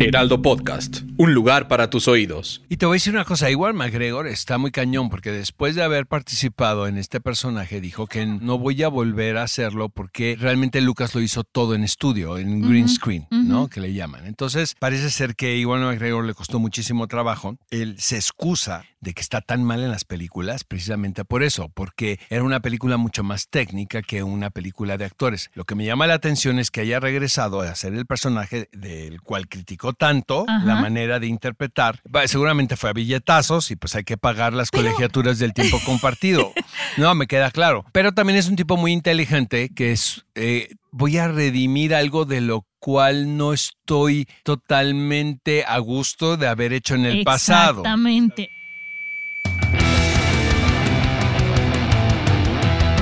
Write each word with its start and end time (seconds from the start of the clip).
Heraldo 0.00 0.40
Podcast, 0.40 1.02
un 1.18 1.34
lugar 1.34 1.66
para 1.66 1.90
tus 1.90 2.06
oídos. 2.06 2.62
Y 2.68 2.76
te 2.76 2.86
voy 2.86 2.94
a 2.94 2.96
decir 2.96 3.12
una 3.12 3.24
cosa, 3.24 3.50
igual 3.50 3.74
McGregor 3.74 4.28
está 4.28 4.56
muy 4.56 4.70
cañón 4.70 5.10
porque 5.10 5.32
después 5.32 5.74
de 5.74 5.82
haber 5.82 6.06
participado 6.06 6.86
en 6.86 6.96
este 6.96 7.20
personaje 7.20 7.80
dijo 7.80 8.06
que 8.06 8.24
no 8.24 8.56
voy 8.58 8.84
a 8.84 8.88
volver 8.88 9.36
a 9.36 9.42
hacerlo 9.42 9.88
porque 9.88 10.36
realmente 10.38 10.80
Lucas 10.80 11.16
lo 11.16 11.20
hizo 11.20 11.42
todo 11.42 11.74
en 11.74 11.82
estudio, 11.82 12.38
en 12.38 12.62
green 12.62 12.88
screen, 12.88 13.26
¿no? 13.30 13.66
Que 13.66 13.80
le 13.80 13.92
llaman. 13.92 14.26
Entonces 14.26 14.76
parece 14.78 15.10
ser 15.10 15.34
que 15.34 15.56
igual 15.56 15.80
McGregor 15.80 16.24
le 16.24 16.34
costó 16.34 16.60
muchísimo 16.60 17.08
trabajo. 17.08 17.58
Él 17.70 17.96
se 17.98 18.14
excusa 18.14 18.84
de 19.00 19.14
que 19.14 19.20
está 19.20 19.40
tan 19.40 19.62
mal 19.62 19.80
en 19.82 19.90
las 19.90 20.04
películas 20.04 20.64
precisamente 20.64 21.24
por 21.24 21.42
eso, 21.42 21.68
porque 21.68 22.18
era 22.30 22.42
una 22.42 22.60
película 22.60 22.96
mucho 22.96 23.22
más 23.22 23.48
técnica 23.48 24.02
que 24.02 24.22
una 24.22 24.50
película 24.50 24.96
de 24.96 25.04
actores. 25.04 25.50
Lo 25.54 25.64
que 25.64 25.74
me 25.74 25.84
llama 25.84 26.06
la 26.06 26.14
atención 26.14 26.58
es 26.58 26.70
que 26.70 26.80
haya 26.82 27.00
regresado 27.00 27.60
a 27.60 27.70
hacer 27.70 27.94
el 27.94 28.06
personaje 28.06 28.68
del 28.72 29.20
cual 29.20 29.48
criticó 29.48 29.92
tanto 29.92 30.46
la 30.46 30.76
manera 30.76 31.07
de 31.18 31.26
interpretar. 31.26 32.00
Seguramente 32.26 32.76
fue 32.76 32.90
a 32.90 32.92
billetazos 32.92 33.70
y 33.70 33.76
pues 33.76 33.94
hay 33.94 34.04
que 34.04 34.16
pagar 34.16 34.52
las 34.52 34.70
colegiaturas 34.70 35.38
del 35.38 35.54
tiempo 35.54 35.78
compartido. 35.86 36.52
No, 36.96 37.14
me 37.14 37.26
queda 37.26 37.50
claro. 37.50 37.84
Pero 37.92 38.12
también 38.12 38.38
es 38.38 38.48
un 38.48 38.56
tipo 38.56 38.76
muy 38.76 38.92
inteligente 38.92 39.70
que 39.74 39.92
es... 39.92 40.24
Eh, 40.34 40.74
voy 40.90 41.18
a 41.18 41.28
redimir 41.28 41.94
algo 41.94 42.24
de 42.24 42.40
lo 42.40 42.66
cual 42.78 43.36
no 43.36 43.52
estoy 43.52 44.26
totalmente 44.42 45.64
a 45.66 45.78
gusto 45.78 46.36
de 46.36 46.48
haber 46.48 46.72
hecho 46.72 46.94
en 46.94 47.06
el 47.06 47.24
pasado. 47.24 47.80
Exactamente. 47.80 48.50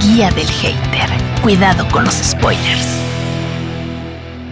Guía 0.01 0.31
del 0.31 0.49
hater. 0.49 1.11
Cuidado 1.43 1.87
con 1.89 2.05
los 2.05 2.15
spoilers. 2.15 3.16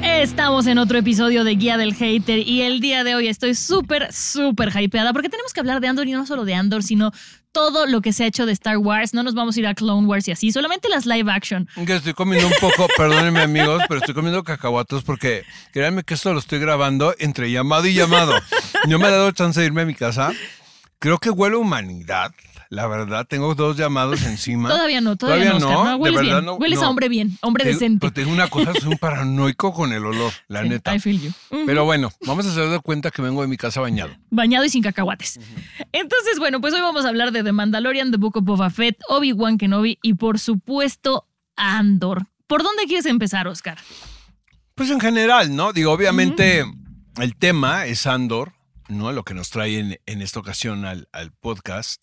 Estamos 0.06 0.66
en 0.66 0.76
otro 0.76 0.98
episodio 0.98 1.44
de 1.44 1.54
Guía 1.54 1.78
del 1.78 1.94
Hater 1.94 2.38
y 2.46 2.60
el 2.60 2.80
día 2.80 3.04
de 3.04 3.14
hoy 3.14 3.26
estoy 3.26 3.54
súper, 3.54 4.12
súper 4.12 4.70
hypeada 4.78 5.14
porque 5.14 5.30
tenemos 5.30 5.54
que 5.54 5.60
hablar 5.60 5.80
de 5.80 5.88
Andor 5.88 6.06
y 6.06 6.12
no 6.12 6.26
solo 6.26 6.44
de 6.44 6.54
Andor, 6.54 6.82
sino 6.82 7.10
todo 7.52 7.86
lo 7.86 8.02
que 8.02 8.12
se 8.12 8.24
ha 8.24 8.26
hecho 8.26 8.44
de 8.44 8.52
Star 8.52 8.76
Wars. 8.76 9.14
No 9.14 9.22
nos 9.22 9.34
vamos 9.34 9.56
a 9.56 9.60
ir 9.60 9.66
a 9.66 9.74
Clone 9.74 10.06
Wars 10.06 10.28
y 10.28 10.32
así, 10.32 10.52
solamente 10.52 10.90
las 10.90 11.06
live 11.06 11.32
action. 11.32 11.66
Estoy 11.74 12.12
comiendo 12.12 12.48
un 12.48 12.52
poco, 12.60 12.86
perdónenme 12.98 13.40
amigos, 13.40 13.82
pero 13.88 14.00
estoy 14.00 14.14
comiendo 14.14 14.44
cacahuatos 14.44 15.04
porque 15.04 15.44
créanme 15.72 16.04
que 16.04 16.12
esto 16.14 16.34
lo 16.34 16.38
estoy 16.38 16.58
grabando 16.58 17.14
entre 17.18 17.50
llamado 17.50 17.86
y 17.86 17.94
llamado. 17.94 18.34
No 18.86 18.98
me 18.98 19.06
ha 19.06 19.10
dado 19.10 19.32
chance 19.32 19.58
de 19.58 19.66
irme 19.66 19.82
a 19.82 19.86
mi 19.86 19.94
casa. 19.94 20.32
Creo 20.98 21.16
que 21.16 21.30
huele 21.30 21.56
a 21.56 21.60
humanidad. 21.60 22.30
La 22.74 22.88
verdad, 22.88 23.24
tengo 23.24 23.54
dos 23.54 23.76
llamados 23.76 24.22
encima. 24.26 24.68
todavía 24.68 25.00
no, 25.00 25.14
todavía, 25.16 25.50
no, 25.50 25.56
Oscar, 25.58 25.72
no, 25.72 25.96
Hueles, 25.96 26.20
bien. 26.20 26.48
hueles 26.58 26.82
a 26.82 26.88
hombre 26.88 27.08
bien, 27.08 27.38
hombre 27.40 27.64
decente. 27.64 28.00
Pero 28.00 28.12
tengo 28.12 28.32
una 28.32 28.48
cosa, 28.48 28.72
soy 28.74 28.92
un 28.92 28.98
paranoico 28.98 29.72
con 29.72 29.92
el 29.92 30.04
olor, 30.04 30.32
la 30.48 30.64
neta. 30.64 30.94
I 30.94 30.98
feel 30.98 31.20
you. 31.20 31.30
Pero 31.66 31.84
bueno, 31.84 32.10
vamos 32.26 32.46
a 32.46 32.50
hacer 32.50 32.68
de 32.68 32.80
cuenta 32.80 33.12
que 33.12 33.22
vengo 33.22 33.42
de 33.42 33.46
mi 33.48 33.56
casa 33.56 33.80
bañado. 33.80 34.10
Bañado 34.30 34.64
y 34.64 34.68
sin 34.70 34.82
cacahuates. 34.82 35.38
Entonces, 35.92 36.38
bueno, 36.40 36.60
pues 36.60 36.74
hoy 36.74 36.80
vamos 36.80 37.04
a 37.04 37.08
hablar 37.10 37.30
de 37.30 37.44
The 37.44 37.52
Mandalorian, 37.52 38.10
The 38.10 38.16
Book 38.16 38.38
of 38.38 38.44
Boba 38.44 38.70
Fett, 38.70 38.98
Obi-Wan 39.08 39.56
Kenobi 39.56 39.98
y 40.02 40.14
por 40.14 40.40
supuesto 40.40 41.28
Andor. 41.54 42.26
¿Por 42.48 42.64
dónde 42.64 42.84
quieres 42.86 43.06
empezar, 43.06 43.46
Oscar? 43.46 43.78
Pues 44.74 44.90
en 44.90 44.98
general, 44.98 45.54
¿no? 45.54 45.72
Digo, 45.72 45.92
obviamente 45.92 46.64
el 47.18 47.36
tema 47.36 47.86
es 47.86 48.08
Andor, 48.08 48.52
¿no? 48.88 49.12
Lo 49.12 49.22
que 49.22 49.34
nos 49.34 49.50
trae 49.50 49.78
en, 49.78 50.00
en 50.06 50.22
esta 50.22 50.40
ocasión 50.40 50.84
al, 50.84 51.08
al 51.12 51.30
podcast. 51.30 52.02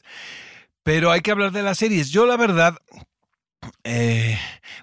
Pero 0.84 1.12
hay 1.12 1.22
que 1.22 1.32
hablar 1.32 1.52
de 1.52 1.64
las 1.64 1.78
series. 1.78 2.10
Yo, 2.10 2.26
la 2.26 2.38
verdad, 2.38 2.76
eh, 3.84 4.38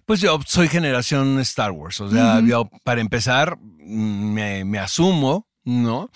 pues 0.06 0.20
yo 0.20 0.38
soy 0.46 0.68
generación 0.68 1.38
Star 1.40 1.72
Wars. 1.72 2.00
O 2.00 2.10
sea, 2.10 2.40
yo, 2.40 2.70
para 2.84 3.00
empezar, 3.00 3.58
me, 3.60 4.64
me, 4.64 4.78
asumo, 4.78 5.46
¿no? 5.64 6.10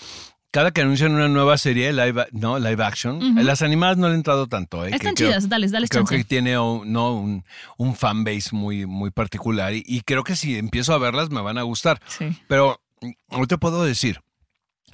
Cada 0.50 0.70
que 0.70 0.82
anuncian 0.82 1.14
una 1.14 1.28
nueva 1.28 1.56
serie, 1.56 1.92
live, 1.92 2.26
¿no? 2.32 2.58
live 2.58 2.84
action, 2.84 3.34
las 3.44 3.62
animadas 3.62 3.96
no 3.96 4.08
le 4.08 4.14
he 4.14 4.16
entrado 4.16 4.48
tanto. 4.48 4.84
¿eh? 4.84 4.90
Están 4.92 5.14
chidas, 5.14 5.48
dale, 5.48 5.66
dale 5.68 5.88
Creo 5.88 6.04
que 6.04 6.24
tiene 6.24 6.52
¿no? 6.52 7.14
un, 7.14 7.44
un 7.78 7.96
fanbase 7.96 8.50
muy, 8.52 8.84
muy 8.84 9.10
particular 9.10 9.72
y, 9.72 9.82
y, 9.86 10.02
creo 10.02 10.24
que 10.24 10.36
si 10.36 10.58
empiezo 10.58 10.92
a 10.92 10.98
verlas 10.98 11.30
me 11.30 11.40
van 11.40 11.56
a 11.56 11.62
gustar. 11.62 12.02
Sí. 12.06 12.36
Pero 12.48 12.82
no 13.30 13.46
te 13.46 13.56
puedo 13.56 13.82
decir, 13.82 14.20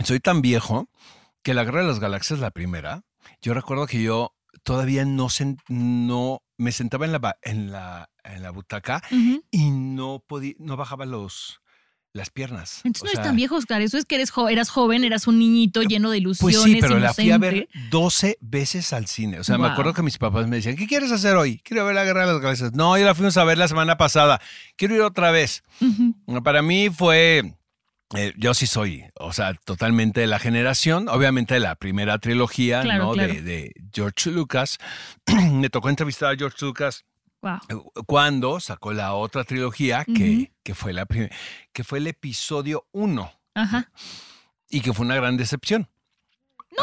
soy 0.04 0.20
tan 0.20 0.42
viejo 0.42 0.88
que 1.42 1.54
la 1.54 1.64
Guerra 1.64 1.80
de 1.80 1.88
las 1.88 1.98
Galaxias, 1.98 2.38
la 2.38 2.52
primera, 2.52 3.02
yo 3.42 3.52
recuerdo 3.52 3.88
que 3.88 4.00
yo 4.00 4.34
todavía 4.62 5.04
no, 5.04 5.28
no 5.68 6.42
me 6.56 6.72
sentaba 6.72 7.06
en 7.06 7.12
la, 7.12 7.38
en 7.42 7.72
la, 7.72 8.10
en 8.24 8.42
la 8.42 8.50
butaca 8.50 9.02
y 9.50 9.70
no 9.70 10.22
podía, 10.26 10.54
no 10.58 10.76
bajaba 10.76 11.06
los, 11.06 11.60
las 12.12 12.30
piernas. 12.30 12.80
Entonces 12.84 13.04
no 13.04 13.10
eres 13.10 13.22
tan 13.22 13.36
viejo, 13.36 13.56
Oscar. 13.56 13.80
Eso 13.82 13.96
es 13.98 14.04
que 14.04 14.16
eres 14.16 14.32
eras 14.50 14.70
joven, 14.70 15.04
eras 15.04 15.26
un 15.26 15.38
niñito 15.38 15.82
lleno 15.82 16.10
de 16.10 16.18
ilusiones. 16.18 16.56
Pues 16.56 16.64
sí, 16.64 16.78
pero 16.80 16.98
la 16.98 17.14
fui 17.14 17.30
a 17.30 17.38
ver 17.38 17.68
12 17.90 18.38
veces 18.40 18.92
al 18.92 19.06
cine. 19.06 19.40
O 19.40 19.44
sea, 19.44 19.58
me 19.58 19.68
acuerdo 19.68 19.94
que 19.94 20.02
mis 20.02 20.18
papás 20.18 20.46
me 20.46 20.56
decían, 20.56 20.76
¿qué 20.76 20.86
quieres 20.86 21.12
hacer 21.12 21.36
hoy? 21.36 21.60
Quiero 21.64 21.84
ver 21.84 21.94
la 21.94 22.04
Guerra 22.04 22.26
de 22.26 22.32
las 22.32 22.42
Galaxias. 22.42 22.72
No, 22.72 22.96
ya 22.98 23.04
la 23.04 23.14
fuimos 23.14 23.36
a 23.36 23.44
ver 23.44 23.58
la 23.58 23.68
semana 23.68 23.96
pasada. 23.96 24.40
Quiero 24.76 24.94
ir 24.94 25.02
otra 25.02 25.30
vez. 25.30 25.62
Para 26.42 26.62
mí 26.62 26.90
fue 26.90 27.54
eh, 28.14 28.32
yo 28.38 28.54
sí 28.54 28.66
soy, 28.66 29.04
o 29.14 29.32
sea, 29.32 29.52
totalmente 29.52 30.22
de 30.22 30.26
la 30.26 30.38
generación, 30.38 31.08
obviamente 31.08 31.54
de 31.54 31.60
la 31.60 31.74
primera 31.74 32.18
trilogía, 32.18 32.82
¿no? 32.82 33.14
De, 33.14 33.72
George 33.92 34.30
Lucas. 34.30 34.78
Me 35.52 35.68
tocó 35.68 35.90
entrevistar 35.90 36.32
a 36.32 36.36
George 36.36 36.56
Lucas 36.64 37.04
eh, 37.42 37.74
cuando 38.06 38.60
sacó 38.60 38.92
la 38.94 39.12
otra 39.12 39.44
trilogía, 39.44 40.04
que, 40.04 40.52
que, 40.62 40.74
fue 40.74 40.94
la 40.94 41.06
que 41.72 41.84
fue 41.84 41.98
el 41.98 42.06
episodio 42.06 42.86
1. 42.92 43.32
Y 44.70 44.80
que 44.80 44.92
fue 44.92 45.04
una 45.04 45.16
gran 45.16 45.36
decepción. 45.36 45.88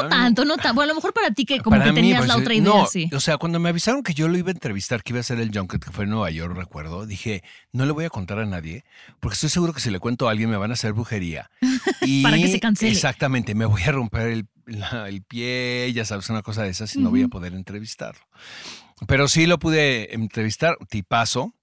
No 0.04 0.10
tanto, 0.10 0.46
no 0.46 0.58
tanto. 0.58 0.74
Bueno, 0.76 0.92
a 0.92 0.94
lo 0.94 0.96
mejor 0.96 1.14
para 1.14 1.32
ti 1.32 1.46
que 1.46 1.60
como 1.60 1.82
que 1.82 1.92
tenías 1.92 2.26
la 2.28 2.34
pues, 2.34 2.44
otra 2.44 2.54
idea, 2.54 2.64
no, 2.64 2.86
sí. 2.86 3.10
O 3.14 3.20
sea, 3.20 3.38
cuando 3.38 3.60
me 3.60 3.70
avisaron 3.70 4.04
que 4.04 4.14
yo 4.14 4.28
lo 4.28 4.38
iba 4.38 4.50
a 4.50 4.52
entrevistar, 4.52 5.04
que 5.04 5.14
iba 5.14 5.20
a 5.20 5.24
ser 5.24 5.40
el 5.40 5.52
Junket, 5.54 5.84
que 5.84 5.92
fue 5.92 6.06
en 6.06 6.12
Nueva 6.12 6.30
York, 6.32 6.56
recuerdo, 6.56 7.06
dije, 7.06 7.44
no 7.72 7.86
le 7.86 7.92
voy 7.92 8.06
a 8.06 8.10
contar 8.10 8.40
a 8.40 8.46
nadie, 8.46 8.86
porque 9.20 9.36
estoy 9.36 9.50
seguro 9.50 9.74
que 9.74 9.80
si 9.80 9.90
le 9.90 10.00
cuento 10.00 10.28
a 10.28 10.32
alguien 10.32 10.50
me 10.50 10.58
van 10.58 10.72
a 10.72 10.74
hacer 10.74 10.94
brujería. 10.94 11.50
Y 12.02 12.24
para 12.24 12.38
que 12.38 12.48
se 12.48 12.60
cancele. 12.60 12.92
Exactamente, 12.92 13.56
me 13.56 13.66
voy 13.66 13.84
a 13.84 13.92
romper 13.92 14.28
el, 14.28 14.48
el 15.08 15.24
pie, 15.24 15.92
ya 15.94 16.06
sabes, 16.06 16.30
una 16.30 16.42
cosa 16.42 16.64
de 16.64 16.70
esas, 16.70 16.96
y 16.96 17.00
no 17.00 17.10
voy 17.10 17.24
a 17.24 17.28
poder 17.28 17.54
entrevistarlo. 17.54 18.22
Pero 19.08 19.28
sí 19.28 19.46
lo 19.46 19.60
pude 19.60 20.14
entrevistar, 20.14 20.78
tipazo. 20.90 21.54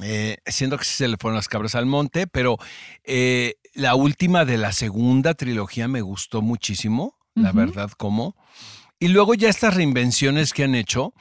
Eh, 0.00 0.36
siendo 0.46 0.78
que 0.78 0.84
sí 0.84 0.94
se 0.94 1.08
le 1.08 1.16
fueron 1.16 1.34
las 1.34 1.48
cabras 1.48 1.74
al 1.74 1.86
monte, 1.86 2.28
pero 2.28 2.56
eh, 3.02 3.56
la 3.74 3.96
última 3.96 4.44
de 4.44 4.56
la 4.56 4.70
segunda 4.70 5.34
trilogía 5.34 5.88
me 5.88 6.02
gustó 6.02 6.40
muchísimo 6.40 7.17
la 7.42 7.52
verdad, 7.52 7.90
cómo. 7.96 8.36
Y 8.98 9.08
luego 9.08 9.34
ya 9.34 9.48
estas 9.48 9.74
reinvenciones 9.74 10.52
que 10.52 10.64
han 10.64 10.74
hecho, 10.74 11.14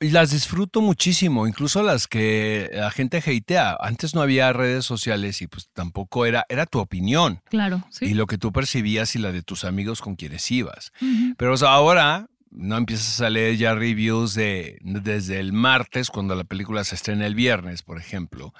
las 0.00 0.30
disfruto 0.30 0.80
muchísimo, 0.80 1.46
incluso 1.46 1.82
las 1.82 2.08
que 2.08 2.70
la 2.72 2.90
gente 2.90 3.18
hatea. 3.18 3.76
Antes 3.78 4.14
no 4.14 4.22
había 4.22 4.52
redes 4.52 4.86
sociales 4.86 5.42
y 5.42 5.46
pues 5.46 5.68
tampoco 5.74 6.24
era, 6.24 6.46
era 6.48 6.64
tu 6.64 6.78
opinión. 6.78 7.42
Claro, 7.50 7.84
sí. 7.90 8.06
Y 8.06 8.14
lo 8.14 8.26
que 8.26 8.38
tú 8.38 8.50
percibías 8.52 9.14
y 9.14 9.18
la 9.18 9.32
de 9.32 9.42
tus 9.42 9.64
amigos 9.64 10.00
con 10.00 10.16
quienes 10.16 10.50
ibas. 10.50 10.92
Pero 11.36 11.54
ahora 11.66 12.28
no 12.50 12.76
empiezas 12.78 13.20
a 13.20 13.30
leer 13.30 13.56
ya 13.56 13.74
reviews 13.74 14.34
de 14.34 14.78
desde 14.80 15.38
el 15.38 15.52
martes 15.52 16.10
cuando 16.10 16.34
la 16.34 16.44
película 16.44 16.82
se 16.84 16.94
estrena 16.94 17.26
el 17.26 17.34
viernes, 17.34 17.82
por 17.82 17.98
ejemplo. 17.98 18.54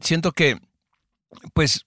Siento 0.00 0.32
que 0.32 0.60
pues 1.54 1.86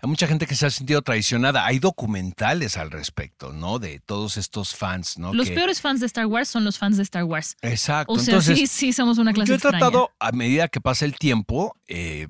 hay 0.00 0.08
mucha 0.08 0.26
gente 0.26 0.46
que 0.46 0.54
se 0.54 0.66
ha 0.66 0.70
sentido 0.70 1.02
traicionada. 1.02 1.66
Hay 1.66 1.80
documentales 1.80 2.76
al 2.76 2.90
respecto, 2.90 3.52
¿no? 3.52 3.78
De 3.78 3.98
todos 3.98 4.36
estos 4.36 4.74
fans, 4.76 5.18
¿no? 5.18 5.34
Los 5.34 5.50
peores 5.50 5.80
fans 5.80 6.00
de 6.00 6.06
Star 6.06 6.26
Wars 6.26 6.48
son 6.48 6.64
los 6.64 6.78
fans 6.78 6.96
de 6.96 7.02
Star 7.02 7.24
Wars. 7.24 7.56
Exacto. 7.62 8.12
O 8.12 8.18
sea, 8.18 8.40
sí, 8.40 8.66
sí, 8.66 8.92
somos 8.92 9.18
una 9.18 9.32
clase 9.32 9.48
Yo 9.48 9.56
he 9.56 9.58
tratado, 9.58 10.12
a 10.20 10.30
medida 10.30 10.68
que 10.68 10.80
pasa 10.80 11.04
el 11.04 11.16
tiempo, 11.16 11.76
eh, 11.88 12.28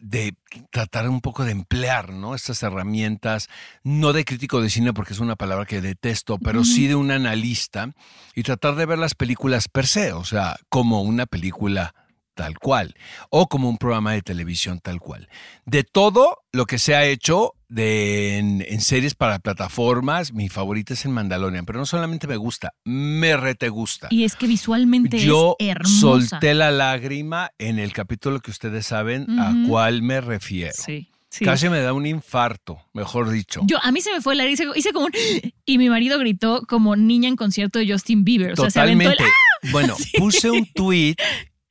de 0.00 0.34
tratar 0.70 1.08
un 1.08 1.20
poco 1.20 1.44
de 1.44 1.52
emplear, 1.52 2.10
¿no? 2.10 2.34
Estas 2.34 2.62
herramientas, 2.62 3.48
no 3.82 4.12
de 4.12 4.24
crítico 4.24 4.62
de 4.62 4.70
cine, 4.70 4.94
porque 4.94 5.12
es 5.12 5.20
una 5.20 5.36
palabra 5.36 5.66
que 5.66 5.80
detesto, 5.80 6.38
pero 6.38 6.64
sí 6.64 6.86
de 6.86 6.94
un 6.94 7.10
analista, 7.10 7.90
y 8.34 8.42
tratar 8.44 8.76
de 8.76 8.86
ver 8.86 8.98
las 8.98 9.14
películas 9.14 9.68
per 9.68 9.86
se, 9.86 10.12
o 10.12 10.24
sea, 10.24 10.56
como 10.68 11.02
una 11.02 11.26
película 11.26 11.94
tal 12.40 12.58
cual, 12.58 12.94
o 13.28 13.48
como 13.48 13.68
un 13.68 13.76
programa 13.76 14.14
de 14.14 14.22
televisión 14.22 14.80
tal 14.80 14.98
cual. 14.98 15.28
De 15.66 15.84
todo 15.84 16.38
lo 16.52 16.64
que 16.64 16.78
se 16.78 16.94
ha 16.94 17.04
hecho 17.04 17.52
de, 17.68 18.38
en, 18.38 18.80
series 18.80 19.14
para 19.14 19.40
plataformas, 19.40 20.32
mi 20.32 20.48
favorita 20.48 20.94
es 20.94 21.04
el 21.04 21.10
Mandalorian, 21.10 21.66
pero 21.66 21.78
no 21.78 21.84
solamente 21.84 22.26
me 22.26 22.38
gusta, 22.38 22.72
me 22.82 23.36
rete 23.36 23.68
gusta. 23.68 24.08
Y 24.10 24.24
es 24.24 24.36
que 24.36 24.46
visualmente 24.46 25.18
Yo 25.18 25.56
es 25.58 25.68
hermosa. 25.68 26.00
solté 26.00 26.54
la 26.54 26.70
lágrima 26.70 27.50
en 27.58 27.78
el 27.78 27.92
capítulo 27.92 28.40
que 28.40 28.50
ustedes 28.50 28.86
saben 28.86 29.38
a 29.38 29.54
cuál 29.68 30.00
me 30.00 30.22
refiero. 30.22 30.72
Sí. 30.74 31.10
Casi 31.44 31.68
me 31.68 31.80
da 31.80 31.92
un 31.92 32.06
infarto, 32.06 32.80
mejor 32.94 33.28
dicho. 33.28 33.60
Yo, 33.64 33.76
a 33.82 33.92
mí 33.92 34.00
se 34.00 34.12
me 34.12 34.22
fue 34.22 34.32
el 34.32 34.40
aire, 34.40 34.54
hice, 34.74 34.92
como 34.94 35.06
un... 35.06 35.12
Y 35.66 35.76
mi 35.76 35.90
marido 35.90 36.18
gritó 36.18 36.62
como 36.66 36.96
niña 36.96 37.28
en 37.28 37.36
concierto 37.36 37.78
de 37.78 37.86
Justin 37.86 38.24
Bieber. 38.24 38.54
O 38.54 38.56
sea, 38.56 38.70
se 38.70 38.80
aventó 38.80 39.10
el... 39.10 39.16
¡Ah! 39.20 39.68
Bueno, 39.70 39.94
puse 40.18 40.50
un 40.50 40.66
tweet 40.72 41.16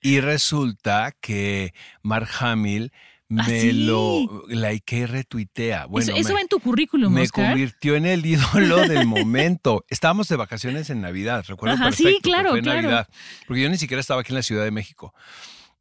y 0.01 0.19
resulta 0.19 1.13
que 1.19 1.74
Mark 2.01 2.30
Hamill 2.40 2.92
me 3.31 3.42
¿Ah, 3.44 3.46
sí? 3.46 3.72
lo 3.74 4.44
likeé 4.48 5.00
y 5.01 5.06
retuitea. 5.06 5.86
Bueno, 5.86 6.04
eso, 6.12 6.16
eso 6.19 6.30
me- 6.30 6.34
va 6.36 6.42
en 6.42 6.48
tu 6.48 6.60
currículum, 6.60 7.13
me 7.13 7.22
Oscar. 7.22 7.50
convirtió 7.51 7.96
en 7.96 8.06
el 8.07 8.25
ídolo 8.25 8.88
del 8.88 9.06
momento. 9.06 9.86
Estábamos 9.88 10.28
de 10.30 10.36
vacaciones 10.36 10.90
en 10.90 11.01
Navidad, 11.01 11.46
recuerdo 11.48 11.75
Ajá, 11.75 11.92
sí, 11.92 12.04
perfecto. 12.04 12.22
que 12.24 12.30
claro, 12.30 12.50
fue 12.51 12.62
claro. 12.62 12.81
Navidad, 12.81 13.07
porque 13.48 13.62
yo 13.62 13.69
ni 13.69 13.78
siquiera 13.78 14.01
estaba 14.01 14.22
aquí 14.22 14.31
en 14.31 14.36
la 14.38 14.44
Ciudad 14.44 14.63
de 14.63 14.72
México. 14.72 15.13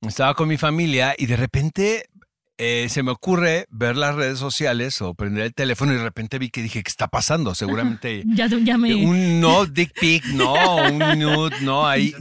Estaba 0.02 0.34
con 0.34 0.46
mi 0.48 0.58
familia 0.58 1.14
y 1.16 1.24
de 1.26 1.36
repente 1.36 2.10
eh, 2.58 2.88
se 2.90 3.02
me 3.02 3.12
ocurre 3.12 3.66
ver 3.70 3.96
las 3.96 4.14
redes 4.14 4.38
sociales 4.38 5.00
o 5.00 5.14
prender 5.14 5.44
el 5.44 5.54
teléfono 5.54 5.92
y 5.92 5.96
de 5.96 6.02
repente 6.02 6.38
vi 6.38 6.50
que 6.50 6.60
dije, 6.62 6.82
¿qué 6.82 6.88
está 6.90 7.08
pasando? 7.08 7.54
Seguramente 7.54 8.24
Ya, 8.26 8.46
ya 8.46 8.76
me. 8.76 8.94
un 8.94 9.40
no 9.40 9.64
dick 9.64 9.98
pic, 9.98 10.24
no, 10.34 10.76
un 10.86 10.98
nude, 11.18 11.56
no, 11.62 11.86
ahí. 11.88 12.12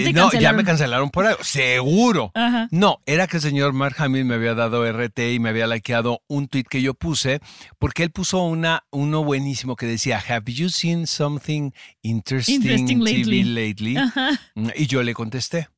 Mm, 0.00 0.04
Ya 0.04 0.04
te 0.04 0.10
eh, 0.10 0.12
no, 0.12 0.40
ya 0.40 0.52
me 0.52 0.64
cancelaron 0.64 1.10
por 1.10 1.26
algo, 1.26 1.42
seguro. 1.44 2.30
Ajá. 2.34 2.68
No, 2.70 3.00
era 3.06 3.26
que 3.26 3.36
el 3.38 3.42
señor 3.42 3.72
Mark 3.72 3.96
Hamill 3.98 4.24
me 4.24 4.34
había 4.34 4.54
dado 4.54 4.84
RT 4.90 5.18
y 5.34 5.38
me 5.38 5.48
había 5.50 5.66
likeado 5.66 6.20
un 6.28 6.48
tweet 6.48 6.64
que 6.68 6.82
yo 6.82 6.94
puse, 6.94 7.40
porque 7.78 8.02
él 8.02 8.10
puso 8.10 8.42
una, 8.42 8.84
uno 8.90 9.24
buenísimo 9.24 9.76
que 9.76 9.86
decía, 9.86 10.22
Have 10.28 10.52
you 10.52 10.68
seen 10.68 11.06
something 11.06 11.72
interesting, 12.02 12.56
Interesting 12.56 13.00
TV 13.00 13.44
lately?" 13.44 13.44
lately? 13.44 13.96
Ajá. 13.96 14.30
Y 14.76 14.86
yo 14.86 15.02
le 15.02 15.14
contesté. 15.14 15.68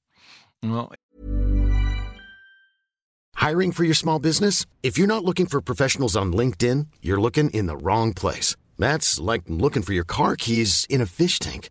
¿no? 0.62 0.90
Hiring 3.36 3.72
for 3.72 3.84
your 3.84 3.94
small 3.94 4.18
business? 4.18 4.66
If 4.82 4.98
you're 4.98 5.06
not 5.06 5.24
looking 5.24 5.46
for 5.46 5.60
professionals 5.60 6.16
on 6.16 6.32
LinkedIn, 6.32 6.88
you're 7.00 7.20
looking 7.20 7.50
in 7.50 7.66
the 7.66 7.76
wrong 7.76 8.12
place. 8.12 8.56
That's 8.78 9.20
like 9.20 9.42
looking 9.48 9.82
for 9.82 9.92
your 9.92 10.04
car 10.04 10.34
keys 10.36 10.86
in 10.90 11.00
a 11.00 11.06
fish 11.06 11.38
tank. 11.38 11.70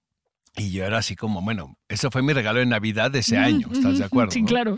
Y 0.57 0.71
yo 0.71 0.83
era 0.85 0.97
así 0.97 1.15
como, 1.15 1.41
bueno, 1.41 1.77
ese 1.87 2.11
fue 2.11 2.21
mi 2.21 2.33
regalo 2.33 2.59
de 2.59 2.65
Navidad 2.65 3.09
de 3.09 3.19
ese 3.19 3.37
año, 3.37 3.69
¿estás 3.71 3.99
de 3.99 4.03
acuerdo? 4.03 4.31
Sí, 4.31 4.41
no? 4.41 4.47
claro. 4.49 4.77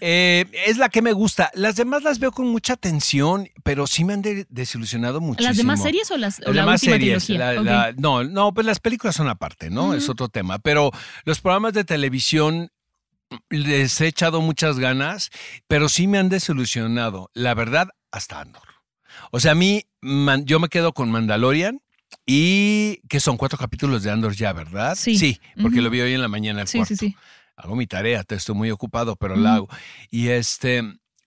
Eh, 0.00 0.44
es 0.66 0.76
la 0.76 0.90
que 0.90 1.00
me 1.00 1.12
gusta. 1.14 1.50
Las 1.54 1.76
demás 1.76 2.02
las 2.02 2.18
veo 2.18 2.30
con 2.30 2.46
mucha 2.48 2.74
atención, 2.74 3.48
pero 3.62 3.86
sí 3.86 4.04
me 4.04 4.12
han 4.12 4.20
de- 4.20 4.46
desilusionado 4.50 5.22
muchísimo. 5.22 5.48
¿Las 5.48 5.56
demás 5.56 5.82
series 5.82 6.10
o 6.10 6.18
las 6.18 6.40
o 6.40 6.42
Las 6.48 6.54
la 6.56 6.62
demás 6.62 6.80
series. 6.82 7.28
la- 7.30 7.54
la- 7.54 7.92
no, 7.96 8.22
no, 8.22 8.52
pues 8.52 8.66
las 8.66 8.80
películas 8.80 9.16
son 9.16 9.28
aparte, 9.28 9.70
¿no? 9.70 9.94
Es 9.94 10.10
otro 10.10 10.28
tema. 10.28 10.58
Pero 10.58 10.90
los 11.24 11.40
programas 11.40 11.72
de 11.72 11.84
televisión 11.84 12.70
les 13.48 13.98
he 14.02 14.06
echado 14.08 14.42
muchas 14.42 14.78
ganas, 14.78 15.30
pero 15.66 15.88
sí 15.88 16.06
me 16.06 16.18
han 16.18 16.28
desilusionado. 16.28 17.30
La 17.32 17.54
verdad, 17.54 17.88
hasta 18.12 18.40
Andor. 18.40 18.62
O 19.30 19.40
sea, 19.40 19.52
a 19.52 19.54
mí, 19.54 19.84
man- 20.02 20.44
yo 20.44 20.60
me 20.60 20.68
quedo 20.68 20.92
con 20.92 21.10
Mandalorian. 21.10 21.80
Y 22.26 23.00
que 23.08 23.20
son 23.20 23.36
cuatro 23.36 23.58
capítulos 23.58 24.02
de 24.02 24.10
Andor 24.10 24.34
ya, 24.34 24.52
¿verdad? 24.52 24.94
Sí. 24.96 25.18
Sí, 25.18 25.40
porque 25.60 25.80
lo 25.80 25.90
vi 25.90 26.00
hoy 26.00 26.14
en 26.14 26.20
la 26.22 26.28
mañana 26.28 26.62
al 26.62 26.68
Sí, 26.68 26.78
cuarto. 26.78 26.94
sí, 26.96 27.08
sí. 27.08 27.16
Hago 27.56 27.76
mi 27.76 27.86
tarea, 27.86 28.24
te 28.24 28.34
estoy 28.34 28.54
muy 28.54 28.70
ocupado, 28.70 29.14
pero 29.16 29.34
Ujú. 29.34 29.42
la 29.42 29.54
hago. 29.56 29.68
Y 30.10 30.28
este, 30.28 30.82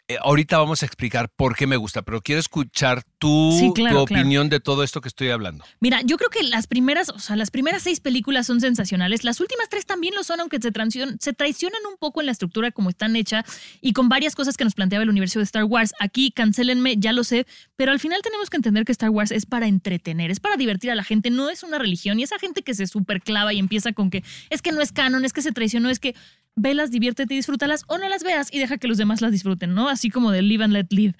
eh, 0.09 0.17
ahorita 0.21 0.57
vamos 0.57 0.83
a 0.83 0.85
explicar 0.85 1.29
por 1.29 1.55
qué 1.55 1.67
me 1.67 1.75
gusta, 1.75 2.01
pero 2.01 2.21
quiero 2.21 2.39
escuchar 2.39 3.03
tu, 3.17 3.51
Sí, 3.51 3.71
claro, 3.73 3.99
tu 3.99 4.05
claro. 4.05 4.21
opinión 4.21 4.49
de 4.49 4.59
todo 4.59 4.83
esto 4.83 5.01
que 5.01 5.09
estoy 5.09 5.29
hablando. 5.29 5.65
Mira, 5.81 6.01
yo 6.03 6.17
creo 6.17 6.29
que 6.29 6.43
las 6.43 6.67
primeras, 6.67 7.09
o 7.09 7.19
sea, 7.19 7.35
las 7.35 7.51
primeras 7.51 7.83
seis 7.83 7.99
películas 7.99 8.47
son 8.47 8.61
sensacionales. 8.61 9.23
Las 9.23 9.41
últimas 9.41 9.67
tres 9.67 9.85
también 9.85 10.15
lo 10.15 10.23
son, 10.23 10.39
aunque 10.39 10.59
se, 10.61 10.71
se 11.19 11.33
traicionan 11.33 11.81
un 11.91 11.97
poco 11.97 12.21
en 12.21 12.27
la 12.27 12.31
estructura 12.31 12.71
como 12.71 12.89
están 12.89 13.15
hechas 13.15 13.43
y 13.81 13.93
con 13.93 14.07
varias 14.07 14.35
cosas 14.35 14.55
que 14.55 14.63
nos 14.63 14.75
planteaba 14.75 15.03
el 15.03 15.09
universo 15.09 15.39
de 15.39 15.43
Star 15.43 15.65
Wars. 15.65 15.93
Aquí, 15.99 16.31
cancelenme, 16.31 16.95
ya 16.97 17.11
lo 17.11 17.23
sé, 17.25 17.45
pero 17.75 17.91
al 17.91 17.99
final 17.99 18.21
tenemos 18.21 18.49
que 18.49 18.57
entender 18.57 18.85
que 18.85 18.93
Star 18.93 19.09
Wars 19.09 19.31
es 19.31 19.45
para 19.45 19.67
entretener, 19.67 20.31
es 20.31 20.39
para 20.39 20.55
divertir 20.55 20.89
a 20.91 20.95
la 20.95 21.03
gente, 21.03 21.31
no 21.31 21.49
es 21.49 21.63
una 21.63 21.79
religión. 21.79 22.19
Y 22.19 22.23
esa 22.23 22.39
gente 22.39 22.61
que 22.61 22.73
se 22.73 22.87
superclava 22.87 23.53
y 23.53 23.59
empieza 23.59 23.91
con 23.91 24.09
que 24.09 24.23
es 24.49 24.61
que 24.61 24.71
no 24.71 24.81
es 24.81 24.93
canon, 24.93 25.25
es 25.25 25.33
que 25.33 25.41
se 25.41 25.51
traicionó, 25.51 25.89
es 25.89 25.99
que 25.99 26.15
velas, 26.57 26.91
diviértete 26.91 27.33
y 27.33 27.37
disfrútalas 27.37 27.83
o 27.87 27.97
no 27.97 28.09
las 28.09 28.23
veas 28.23 28.53
y 28.53 28.59
deja 28.59 28.77
que 28.77 28.87
los 28.87 28.97
demás 28.97 29.21
las 29.21 29.31
disfruten, 29.31 29.73
¿no? 29.73 29.87
Así 29.87 30.09
como 30.09 30.31
de 30.31 30.41
live 30.41 30.65
and 30.65 30.73
let 30.73 30.87
live. 30.89 31.15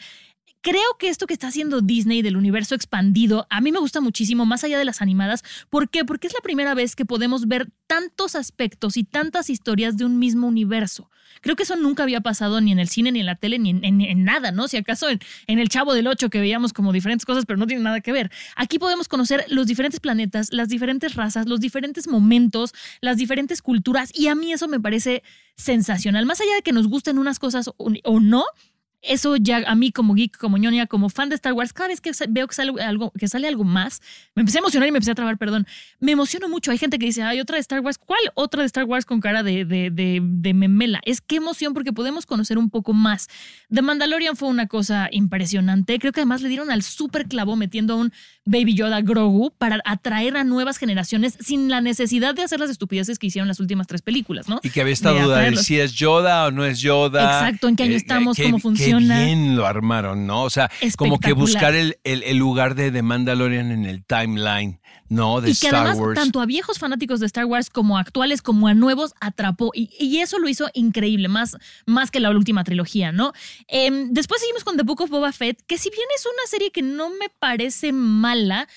Creo 0.67 0.97
que 0.99 1.07
esto 1.07 1.27
que 1.27 1.33
está 1.33 1.47
haciendo 1.47 1.79
Disney 1.79 2.21
del 2.21 2.35
universo 2.35 2.75
expandido, 2.75 3.47
a 3.49 3.61
mí 3.61 3.71
me 3.71 3.79
gusta 3.79 4.01
muchísimo, 4.01 4.45
más 4.45 4.65
allá 4.65 4.77
de 4.77 4.83
las 4.83 5.01
animadas. 5.01 5.41
¿Por 5.69 5.89
qué? 5.89 6.03
Porque 6.03 6.27
es 6.27 6.33
la 6.33 6.41
primera 6.41 6.73
vez 6.73 6.97
que 6.97 7.05
podemos 7.05 7.47
ver 7.47 7.69
tantos 7.87 8.35
aspectos 8.35 8.97
y 8.97 9.05
tantas 9.05 9.49
historias 9.49 9.95
de 9.95 10.03
un 10.03 10.19
mismo 10.19 10.45
universo. 10.45 11.09
Creo 11.39 11.55
que 11.55 11.63
eso 11.63 11.77
nunca 11.77 12.03
había 12.03 12.19
pasado 12.19 12.59
ni 12.59 12.73
en 12.73 12.79
el 12.79 12.89
cine, 12.89 13.13
ni 13.13 13.21
en 13.21 13.27
la 13.27 13.35
tele, 13.35 13.59
ni 13.59 13.69
en, 13.69 14.23
nada, 14.25 14.51
¿no? 14.51 14.67
Si 14.67 14.75
acaso 14.75 15.07
en, 15.09 15.21
El 15.47 15.69
Chavo 15.69 15.93
del 15.93 16.05
Ocho 16.05 16.29
que 16.29 16.41
veíamos 16.41 16.73
como 16.73 16.91
diferentes 16.91 17.25
cosas, 17.25 17.45
pero 17.45 17.55
no 17.55 17.65
tiene 17.65 17.81
nada 17.81 18.01
que 18.01 18.11
ver. 18.11 18.29
Aquí 18.57 18.77
podemos 18.77 19.07
conocer 19.07 19.45
los 19.47 19.67
diferentes 19.67 20.01
planetas, 20.01 20.51
las 20.51 20.67
diferentes 20.67 21.15
razas, 21.15 21.47
los 21.47 21.61
diferentes 21.61 22.09
momentos, 22.09 22.73
las 22.99 23.15
diferentes 23.15 23.61
culturas, 23.61 24.11
y 24.13 24.27
a 24.27 24.35
mí 24.35 24.51
eso 24.51 24.67
me 24.67 24.81
parece 24.81 25.23
sensacional. 25.55 26.25
Más 26.25 26.41
allá 26.41 26.55
de 26.55 26.61
que 26.61 26.73
nos 26.73 26.89
gusten 26.89 27.19
unas 27.19 27.39
cosas 27.39 27.69
o 27.77 28.19
no, 28.19 28.43
eso 29.01 29.35
ya 29.38 29.63
a 29.67 29.75
mí 29.75 29.91
como 29.91 30.13
geek, 30.15 30.38
como 30.38 30.57
ñoña, 30.57 30.88
como 30.88 31.09
fan 31.09 31.29
de 31.29 31.35
Star 31.35 31.53
Wars, 31.53 31.71
cada 31.71 31.89
vez 31.89 32.01
que 32.01 32.11
veo 32.29 32.47
que 32.47 32.55
sale 32.55 32.73
algo, 32.81 33.11
que 33.11 33.27
sale 33.27 33.47
algo 33.47 33.63
más, 33.63 34.01
me 34.35 34.41
empecé 34.41 34.57
a 34.57 34.61
emocionar 34.61 34.89
y 34.89 34.91
me 34.91 34.97
empecé 34.97 35.11
a 35.11 35.15
trabar, 35.15 35.38
perdón. 35.38 35.67
Me 35.99 36.11
emociono 36.13 36.49
mucho. 36.49 36.71
Hay 36.71 36.77
gente 36.77 36.97
que 36.99 37.05
dice, 37.05 37.21
hay 37.23 37.39
otra 37.39 37.55
de 37.55 37.61
Star 37.61 37.79
Wars. 37.81 37.97
¿Cuál 37.97 38.19
otra 38.33 38.61
de 38.61 38.65
Star 38.67 38.85
Wars 38.85 39.05
con 39.05 39.19
cara 39.21 39.44
de, 39.44 39.65
de, 39.65 39.91
de, 39.91 40.19
de 40.21 40.53
memela? 40.53 40.99
Es 41.05 41.21
qué 41.21 41.35
emoción 41.38 41.73
porque 41.73 41.94
podemos 41.94 42.25
conocer 42.25 42.57
un 42.57 42.69
poco 42.69 42.94
más. 42.94 43.27
The 43.73 43.81
Mandalorian 43.81 44.35
fue 44.35 44.49
una 44.49 44.67
cosa 44.67 45.09
impresionante. 45.11 45.99
Creo 45.99 46.11
que 46.11 46.21
además 46.21 46.41
le 46.41 46.49
dieron 46.49 46.71
al 46.71 46.81
super 46.81 47.27
clavo 47.27 47.55
metiendo 47.55 47.94
a 47.94 47.97
un 47.97 48.11
Baby 48.45 48.73
Yoda 48.75 49.01
Grogu 49.01 49.51
para 49.57 49.79
atraer 49.85 50.38
a 50.38 50.44
nuevas 50.44 50.77
generaciones 50.77 51.38
sin 51.39 51.69
la 51.69 51.81
necesidad 51.81 52.33
de 52.33 52.44
hacer 52.44 52.59
las 52.59 52.69
estupideces 52.69 53.19
que 53.19 53.27
hicieron 53.27 53.47
las 53.47 53.59
últimas 53.59 53.88
tres 53.88 54.01
películas, 54.01 54.47
¿no? 54.49 54.59
Y 54.63 54.69
que 54.69 54.81
había 54.81 54.94
esta 54.94 55.11
duda 55.11 55.39
de 55.41 55.55
si 55.57 55.79
es 55.79 55.94
Yoda 55.94 56.47
o 56.47 56.51
no 56.51 56.65
es 56.65 56.79
Yoda. 56.79 57.23
Exacto, 57.23 57.67
en 57.67 57.75
qué 57.75 57.83
año 57.83 57.94
Eh, 57.94 57.97
estamos, 57.97 58.35
qué- 58.38 58.44
cómo 58.51 58.57
Qué 58.73 58.86
funciona. 58.91 59.23
bien 59.25 59.55
lo 59.55 59.65
armaron, 59.65 60.25
¿no? 60.27 60.43
O 60.43 60.49
sea, 60.49 60.69
como 60.97 61.19
que 61.19 61.33
buscar 61.33 61.75
el, 61.75 61.97
el- 62.03 62.23
el 62.23 62.37
lugar 62.37 62.75
de 62.75 62.91
The 62.91 63.01
Mandalorian 63.01 63.71
en 63.71 63.85
el 63.85 64.03
timeline, 64.05 64.79
¿no? 65.09 65.39
De 65.41 65.49
y 65.51 65.55
que 65.55 65.67
Star 65.67 65.75
además 65.87 65.97
Wars. 65.99 66.15
tanto 66.19 66.41
a 66.41 66.45
viejos 66.45 66.79
fanáticos 66.79 67.19
de 67.19 67.25
Star 67.27 67.45
Wars 67.45 67.69
como 67.69 67.97
a 67.97 68.01
actuales 68.01 68.41
como 68.41 68.67
a 68.67 68.73
nuevos 68.73 69.13
atrapó 69.21 69.71
y, 69.73 69.89
y 69.99 70.17
eso 70.19 70.39
lo 70.39 70.49
hizo 70.49 70.69
increíble, 70.73 71.27
más, 71.27 71.56
más 71.85 72.11
que 72.11 72.19
la 72.19 72.29
última 72.31 72.63
trilogía, 72.63 73.11
¿no? 73.11 73.33
Em, 73.67 74.11
después 74.11 74.41
seguimos 74.41 74.63
con 74.63 74.77
The 74.77 74.83
Book 74.83 75.01
of 75.01 75.09
Boba 75.09 75.31
Fett, 75.31 75.61
que 75.67 75.77
si 75.77 75.89
bien 75.89 76.07
es 76.15 76.25
una 76.25 76.47
serie 76.49 76.71
que 76.71 76.81
no 76.81 77.09
me 77.09 77.29
parece 77.39 77.91
mala, 77.94 78.67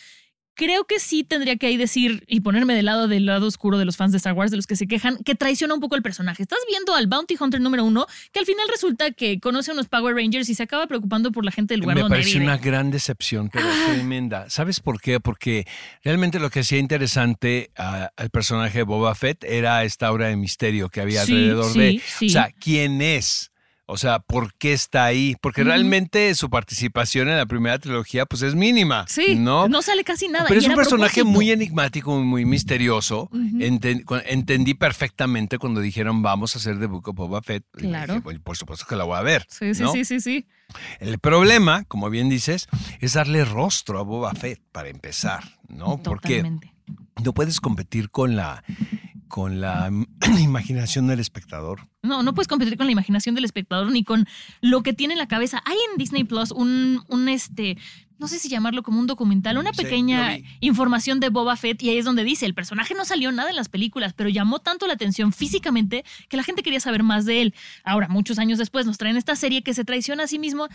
creo 0.61 0.85
que 0.85 1.01
sí 1.01 1.25
tendría 1.25 1.57
que 1.57 1.67
ahí 1.69 1.79
decir 1.79 2.23
y 2.27 2.41
ponerme 2.41 2.75
del 2.75 2.85
lado 2.85 3.09
del 3.09 3.25
lado 3.25 3.47
oscuro 3.47 3.79
de 3.79 3.87
los 3.87 3.97
fans 3.97 4.13
de 4.13 4.19
Star 4.19 4.35
Wars, 4.35 4.51
de 4.51 4.59
los 4.59 4.67
que 4.67 4.77
se 4.77 4.87
quejan, 4.87 5.17
que 5.25 5.35
traiciona 5.35 5.73
un 5.73 5.81
poco 5.81 5.97
el 5.97 6.03
personaje. 6.03 6.43
Estás 6.43 6.59
viendo 6.69 6.95
al 6.95 7.07
Bounty 7.07 7.35
Hunter 7.41 7.63
número 7.63 7.83
uno, 7.83 8.07
que 8.31 8.41
al 8.41 8.45
final 8.45 8.69
resulta 8.71 9.11
que 9.13 9.41
conoce 9.41 9.71
a 9.71 9.75
unos 9.75 9.89
Power 9.89 10.15
Rangers 10.15 10.51
y 10.51 10.55
se 10.55 10.63
acaba 10.63 10.87
preocupando 10.87 11.33
por 11.33 11.47
la 11.47 11.51
gente 11.51 11.73
del 11.73 11.81
lugar 11.81 11.95
Me 11.95 12.03
donde 12.03 12.17
parece 12.17 12.35
vive. 12.35 12.45
una 12.45 12.59
gran 12.59 12.91
decepción, 12.91 13.49
pero 13.49 13.67
Ah. 13.71 13.87
tremenda. 13.95 14.51
¿Sabes 14.51 14.81
por 14.81 15.01
qué? 15.01 15.19
Porque 15.19 15.67
realmente 16.05 16.39
lo 16.39 16.51
que 16.51 16.61
hacía 16.61 16.79
interesante 16.79 17.71
a- 17.75 18.11
al 18.15 18.29
personaje 18.29 18.79
de 18.79 18.85
Boba 18.85 19.15
Fett 19.15 19.43
era 19.45 19.83
esta 19.85 20.09
aura 20.09 20.29
de 20.29 20.37
misterio 20.37 20.91
que 20.91 21.01
había 21.01 21.25
Sí, 21.25 21.33
alrededor 21.33 21.73
sí, 21.73 21.79
de. 21.79 22.03
sí. 22.19 22.27
O 22.27 22.31
sea, 22.31 22.51
¿quién 22.61 23.01
es? 23.01 23.51
O 23.91 23.97
sea, 23.97 24.21
¿por 24.21 24.55
qué 24.55 24.73
está 24.73 25.05
ahí? 25.05 25.37
Porque 25.41 25.65
realmente 25.65 26.35
su 26.37 26.49
participación 26.49 27.29
en 27.29 27.37
la 27.37 27.47
primera 27.47 27.79
trilogía 27.79 28.25
pues 28.25 28.43
es 28.43 28.55
mínima. 28.55 29.05
Sí, 29.09 29.35
¿no? 29.37 29.69
no 29.69 29.83
sale 29.83 30.05
casi 30.05 30.29
nada. 30.29 30.45
Pero 30.49 30.61
es 30.61 30.69
un 30.69 30.77
personaje 30.77 31.21
propósito. 31.23 31.37
muy 31.37 31.51
enigmático, 31.51 32.19
muy 32.21 32.45
misterioso. 32.45 33.29
Enten- 33.33 34.05
entendí 34.27 34.75
perfectamente 34.75 35.59
cuando 35.59 35.81
dijeron 35.81 36.23
vamos 36.23 36.55
a 36.55 36.59
hacer 36.61 36.79
The 36.79 36.87
Book 36.87 37.09
of 37.09 37.17
Boba 37.17 37.43
Fett. 37.43 37.65
Claro. 37.73 38.15
dije, 38.15 38.23
"Bueno, 38.25 38.41
por 38.43 38.57
supuesto 38.57 38.87
que 38.89 38.95
la 38.97 39.05
voy 39.05 39.17
a 39.17 39.23
ver. 39.23 39.45
Sí, 39.49 39.75
sí, 39.75 39.83
¿no? 39.83 39.93
sí, 39.93 40.05
sí, 40.05 40.21
sí. 40.21 40.47
El 41.01 41.19
problema, 41.19 41.83
como 41.85 42.11
bien 42.11 42.29
dices, 42.29 42.69
es 43.01 43.15
darle 43.15 43.45
rostro 43.45 43.99
a 43.99 44.03
Boba 44.03 44.33
Fett 44.35 44.61
para 44.71 44.89
empezar, 44.89 45.43
¿no? 45.69 46.01
Porque 46.01 46.45
no 47.25 47.35
puedes 47.35 47.61
competir 47.61 48.11
con 48.11 48.37
la 48.37 48.63
con 49.31 49.63
la 49.63 49.91
imaginación 50.41 51.07
del 51.07 51.21
espectador. 51.21 51.89
No, 52.03 52.23
no 52.23 52.35
puedes 52.35 52.49
competir 52.49 52.77
con 52.77 52.87
la 52.87 52.93
imaginación 52.93 53.35
del 53.35 53.47
espectador 53.47 53.91
ni 53.91 54.05
con 54.05 54.27
lo 54.61 54.83
que 54.83 54.93
tiene 54.93 55.15
en 55.15 55.19
la 55.19 55.29
cabeza. 55.29 55.63
Hay 55.65 55.79
en 55.91 55.97
Disney 55.97 56.25
Plus 56.25 56.51
un, 56.51 57.03
un 57.09 57.29
este, 57.31 57.79
no 58.19 58.29
sé 58.29 58.39
si 58.39 58.51
llamarlo 58.51 58.83
como 58.83 59.01
un 59.01 59.07
documental, 59.07 59.57
una 59.57 59.73
pequeña 59.73 60.39
información 60.61 61.21
de 61.21 61.31
Boba 61.31 61.57
Fett 61.57 61.83
y 61.83 61.89
ahí 61.89 61.99
es 61.99 62.05
donde 62.05 62.25
dice, 62.25 62.45
el 62.45 62.55
personaje 62.55 62.95
no 62.95 63.07
salió 63.07 63.33
nada 63.33 63.49
en 63.49 63.57
las 63.57 63.71
películas, 63.71 64.13
pero 64.13 64.29
llamó 64.29 64.59
tanto 64.59 64.87
la 64.87 64.93
atención 64.93 65.33
físicamente 65.33 66.05
que 66.29 66.37
la 66.37 66.43
gente 66.43 66.63
quería 66.63 66.81
saber 66.81 67.03
más 67.03 67.25
de 67.25 67.41
él. 67.41 67.55
Ahora, 67.85 68.09
muchos 68.09 68.39
años 68.39 68.59
después 68.59 68.85
nos 68.85 68.99
traen 68.99 69.17
esta 69.17 69.37
serie 69.37 69.63
que 69.63 69.73
se 69.73 69.85
traiciona 69.85 70.25
a 70.25 70.27
sí 70.27 70.39
mismo. 70.39 70.69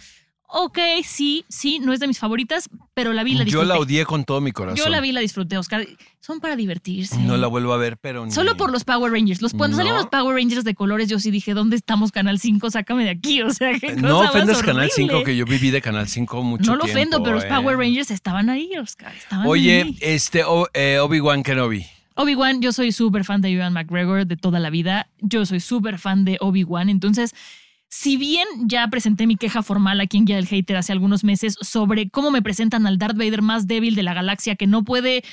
Ok, 0.48 0.78
sí, 1.04 1.46
sí, 1.50 1.80
no 1.80 1.92
es 1.94 2.00
de 2.00 2.08
mis 2.08 2.20
favoritas, 2.20 2.70
pero 2.94 3.14
la 3.14 3.24
vi 3.24 3.34
la 3.34 3.40
Yo 3.40 3.46
disfruté. 3.46 3.68
la 3.68 3.78
odié 3.80 4.06
con 4.06 4.24
todo 4.26 4.42
mi 4.42 4.52
corazón. 4.52 4.78
Yo 4.78 4.90
la 4.90 5.02
vi 5.02 5.12
la 5.12 5.20
disfruté, 5.22 5.58
Oscar. 5.58 5.86
Son 6.22 6.40
para 6.40 6.56
divertirse. 6.56 7.18
No 7.20 7.38
la 7.38 7.48
vuelvo 7.48 7.74
a 7.74 7.78
ver, 7.78 7.98
pero 7.98 8.26
ni- 8.26 8.32
Solo 8.32 8.58
por 8.58 8.72
los 8.72 8.84
Power 8.84 9.12
Rangers. 9.12 9.42
Los, 9.42 9.54
cuando 9.54 9.76
No. 9.76 9.78
salieron 9.78 10.00
los 10.00 10.08
Power 10.10 10.36
Rangers 10.36 10.64
de 10.64 10.74
colores, 10.74 11.08
yo 11.10 11.20
sí 11.20 11.30
dije, 11.30 11.54
¿dónde 11.54 11.76
estamos, 11.76 12.12
Canal 12.12 12.40
5? 12.40 12.72
Sácame 12.72 13.04
de 13.04 13.10
aquí. 13.12 13.42
O 13.44 13.50
sea, 13.52 13.72
qué 13.80 13.88
Eh, 13.88 13.96
cosa 13.96 14.02
No 14.08 14.20
más 14.22 14.30
ofendas 14.30 14.58
Canal 14.62 14.90
horrible. 14.90 14.94
5, 15.14 15.24
que 15.24 15.36
yo 15.38 15.46
viví 15.46 15.70
de 15.72 15.82
Canal 15.82 16.08
5 16.08 16.42
mucho 16.42 16.72
No 16.72 16.78
lo 16.78 16.84
tiempo. 16.86 17.00
ofendo, 17.00 17.24
pero 17.24 17.36
los 17.36 17.44
eh. 17.46 17.50
Power 17.50 17.78
Rangers 17.78 18.10
estaban 18.12 18.50
ahí, 18.50 18.72
Oscar. 18.82 19.14
Estaban 19.16 19.46
Oye, 19.48 19.84
ahí. 19.84 19.98
este 20.02 20.44
O- 20.46 20.68
eh, 20.74 20.98
Obi-Wan 21.00 21.44
Kenobi. 21.44 21.86
Obi-Wan, 22.16 22.62
yo 22.62 22.72
soy 22.72 22.92
súper 22.94 23.26
fan 23.26 23.42
de 23.42 23.50
Ewan 23.50 23.74
McGregor 23.74 24.26
de 24.26 24.38
toda 24.38 24.60
la 24.60 24.70
vida. 24.70 25.10
Yo 25.20 25.46
soy 25.46 25.60
súper 25.60 26.00
fan 26.00 26.24
de 26.24 26.38
Obi-Wan. 26.40 26.88
Entonces, 26.90 27.36
si 27.98 28.18
bien 28.18 28.46
ya 28.66 28.86
presenté 28.90 29.26
mi 29.26 29.38
queja 29.38 29.64
formal 29.64 30.02
aquí 30.02 30.18
en 30.18 30.26
Guía 30.26 30.36
del 30.36 30.48
Hater 30.48 30.76
hace 30.76 30.92
algunos 30.92 31.24
meses 31.24 31.56
sobre 31.62 32.10
cómo 32.10 32.30
me 32.30 32.42
presentan 32.42 32.86
al 32.88 32.98
Darth 32.98 33.16
Vader 33.18 33.42
más 33.42 33.68
débil 33.68 33.96
de 33.96 34.04
la 34.04 34.14
galaxia 34.14 34.58
que 34.58 34.68
no 34.68 34.84
puede 34.84 35.24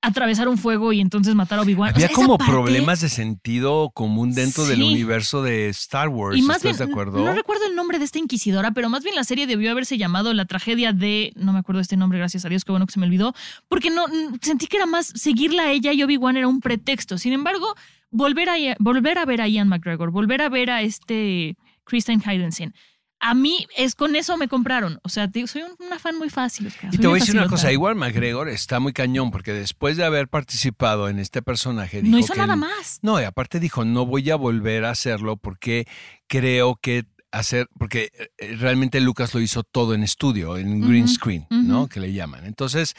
atravesar 0.00 0.48
un 0.48 0.56
fuego 0.56 0.92
y 0.92 1.00
entonces 1.00 1.34
matar 1.34 1.58
a 1.58 1.62
Obi-Wan. 1.62 1.90
O 1.90 1.94
Había 1.96 2.06
sea, 2.08 2.14
como 2.14 2.38
parte- 2.38 2.52
problemas 2.52 3.00
de 3.00 3.08
sentido 3.08 3.90
común 3.90 4.32
dentro 4.32 4.64
del 4.64 4.82
universo 4.82 5.42
de 5.42 5.68
Star 5.70 6.08
Wars. 6.08 6.38
Y 6.38 6.42
más 6.42 6.58
¿Estás 6.58 6.76
bien, 6.76 6.86
de 6.86 6.92
acuerdo? 6.92 7.24
no 7.24 7.32
recuerdo 7.32 7.66
el 7.66 7.74
nombre 7.74 7.98
de 7.98 8.04
esta 8.04 8.18
inquisidora, 8.20 8.70
pero 8.70 8.88
más 8.88 9.02
bien 9.02 9.16
la 9.16 9.24
serie 9.24 9.46
debió 9.48 9.72
haberse 9.72 9.98
llamado 9.98 10.32
La 10.34 10.44
tragedia 10.44 10.92
de, 10.92 11.32
no 11.36 11.52
me 11.52 11.58
acuerdo 11.58 11.80
este 11.80 11.96
nombre, 11.96 12.18
gracias 12.18 12.44
a 12.44 12.48
Dios, 12.48 12.64
qué 12.64 12.70
bueno 12.70 12.86
que 12.86 12.92
se 12.92 13.00
me 13.00 13.06
olvidó, 13.06 13.34
porque 13.66 13.90
no 13.90 14.04
sentí 14.40 14.66
que 14.68 14.76
era 14.76 14.86
más 14.86 15.06
seguirla 15.06 15.64
a 15.64 15.72
ella 15.72 15.92
y 15.92 16.02
Obi-Wan 16.04 16.36
era 16.36 16.46
un 16.46 16.60
pretexto. 16.60 17.18
Sin 17.18 17.32
embargo, 17.32 17.74
volver 18.10 18.50
a, 18.50 18.54
volver 18.78 19.18
a 19.18 19.24
ver 19.24 19.40
a 19.40 19.48
Ian 19.48 19.68
McGregor, 19.68 20.10
volver 20.12 20.42
a 20.42 20.48
ver 20.48 20.70
a 20.70 20.82
este 20.82 21.56
Christine 21.84 22.22
Heidensen. 22.24 22.74
A 23.20 23.32
mí 23.32 23.66
es 23.76 23.94
con 23.94 24.16
eso 24.16 24.36
me 24.36 24.48
compraron. 24.48 24.98
O 25.02 25.08
sea, 25.08 25.30
soy 25.46 25.62
un- 25.62 25.86
una 25.86 25.98
fan 25.98 26.18
muy 26.18 26.28
fácil. 26.28 26.66
Oscar, 26.66 26.92
Y 26.94 26.98
te 26.98 27.06
voy 27.06 27.18
a 27.18 27.20
decir 27.20 27.36
una 27.36 27.48
cosa, 27.48 27.72
igual 27.72 27.94
McGregor 27.94 28.48
está 28.50 28.80
muy 28.80 28.92
cañón 28.92 29.30
porque 29.30 29.52
después 29.54 29.96
de 29.96 30.04
haber 30.04 30.28
participado 30.28 31.08
en 31.08 31.18
este 31.18 31.40
personaje 31.40 32.02
dijo 32.02 32.12
No 32.12 32.18
hizo 32.18 32.34
que 32.34 32.40
nada 32.40 32.54
él- 32.54 32.60
más. 32.60 32.98
No, 33.00 33.18
y 33.20 33.24
aparte 33.24 33.60
dijo, 33.60 33.84
no 33.86 34.04
voy 34.04 34.28
a 34.30 34.36
volver 34.36 34.84
a 34.84 34.90
hacerlo 34.90 35.38
porque 35.38 35.86
creo 36.26 36.76
que 36.76 37.04
hacer, 37.32 37.66
porque 37.78 38.10
eh, 38.38 38.56
realmente 38.56 39.00
Lucas 39.00 39.32
lo 39.34 39.40
hizo 39.40 39.62
todo 39.62 39.94
en 39.94 40.02
estudio, 40.02 40.56
en 40.58 40.82
green 40.82 41.08
screen, 41.08 41.46
¿no? 41.50 41.88
Que 41.88 42.00
le 42.00 42.12
llaman. 42.12 42.44
Entonces, 42.44 42.94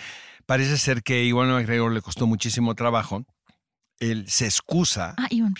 parece 0.45 0.77
ser 0.77 1.03
que 1.03 1.23
igual 1.23 1.49
McGregor 1.49 1.91
le 1.91 2.01
costó 2.01 2.25
muchísimo 2.25 2.73
trabajo. 2.73 3.25
Él 3.99 4.25
se 4.27 4.45
excusa, 4.45 5.15
Ah, 5.17 5.27
Ivan. 5.29 5.53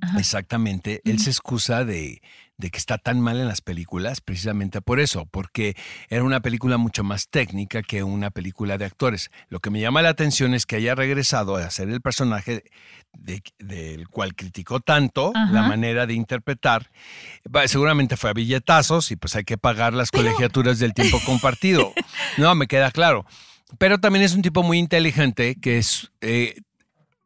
Ajá. 0.00 0.18
exactamente, 0.18 1.00
él 1.04 1.20
se 1.20 1.30
excusa 1.30 1.84
de, 1.84 2.20
de 2.56 2.70
que 2.70 2.78
está 2.78 2.98
tan 2.98 3.20
mal 3.20 3.38
en 3.38 3.46
las 3.46 3.60
películas 3.60 4.20
precisamente 4.20 4.80
por 4.80 4.98
eso, 4.98 5.26
porque 5.26 5.76
era 6.08 6.24
una 6.24 6.40
película 6.40 6.76
mucho 6.76 7.04
más 7.04 7.28
técnica 7.28 7.82
que 7.82 8.02
una 8.02 8.30
película 8.30 8.78
de 8.78 8.84
actores. 8.84 9.30
Lo 9.48 9.60
que 9.60 9.70
me 9.70 9.80
llama 9.80 10.02
la 10.02 10.08
atención 10.08 10.54
es 10.54 10.66
que 10.66 10.74
haya 10.76 10.96
regresado 10.96 11.56
a 11.56 11.64
hacer 11.66 11.88
el 11.88 12.00
personaje 12.00 12.64
de- 13.12 13.42
del 13.60 14.08
cual 14.08 14.34
criticó 14.34 14.80
tanto 14.80 15.30
Ajá. 15.34 15.52
la 15.52 15.62
manera 15.62 16.06
de 16.06 16.14
interpretar. 16.14 16.90
Seguramente 17.66 18.16
fue 18.16 18.30
a 18.30 18.34
billetazos 18.34 19.10
y 19.12 19.16
pues 19.16 19.36
hay 19.36 19.44
que 19.44 19.56
pagar 19.56 19.94
las 19.94 20.10
Pero- 20.10 20.24
colegiaturas 20.24 20.78
del 20.80 20.94
tiempo 20.94 21.18
compartido. 21.26 21.92
No, 22.36 22.54
me 22.54 22.66
queda 22.66 22.90
claro. 22.90 23.24
Pero 23.78 23.98
también 24.00 24.24
es 24.24 24.34
un 24.34 24.42
tipo 24.42 24.62
muy 24.62 24.78
inteligente 24.78 25.56
que 25.60 25.78
es... 25.78 26.10
eh, 26.22 26.56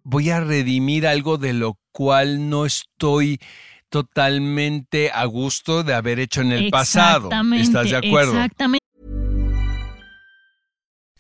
voy 0.04 0.30
a 0.30 0.40
redimir 0.40 1.06
algo 1.06 1.38
de 1.38 1.52
lo 1.52 1.78
cual 1.92 2.48
no 2.48 2.66
estoy 2.66 3.40
totalmente 3.88 5.10
a 5.12 5.24
gusto 5.26 5.82
de 5.82 5.94
haber 5.94 6.18
hecho 6.18 6.40
en 6.40 6.52
el 6.52 6.70
pasado. 6.70 7.30
¿Estás 7.54 7.90
de 7.90 7.96
acuerdo? 7.96 8.32
Exactamente. 8.32 8.82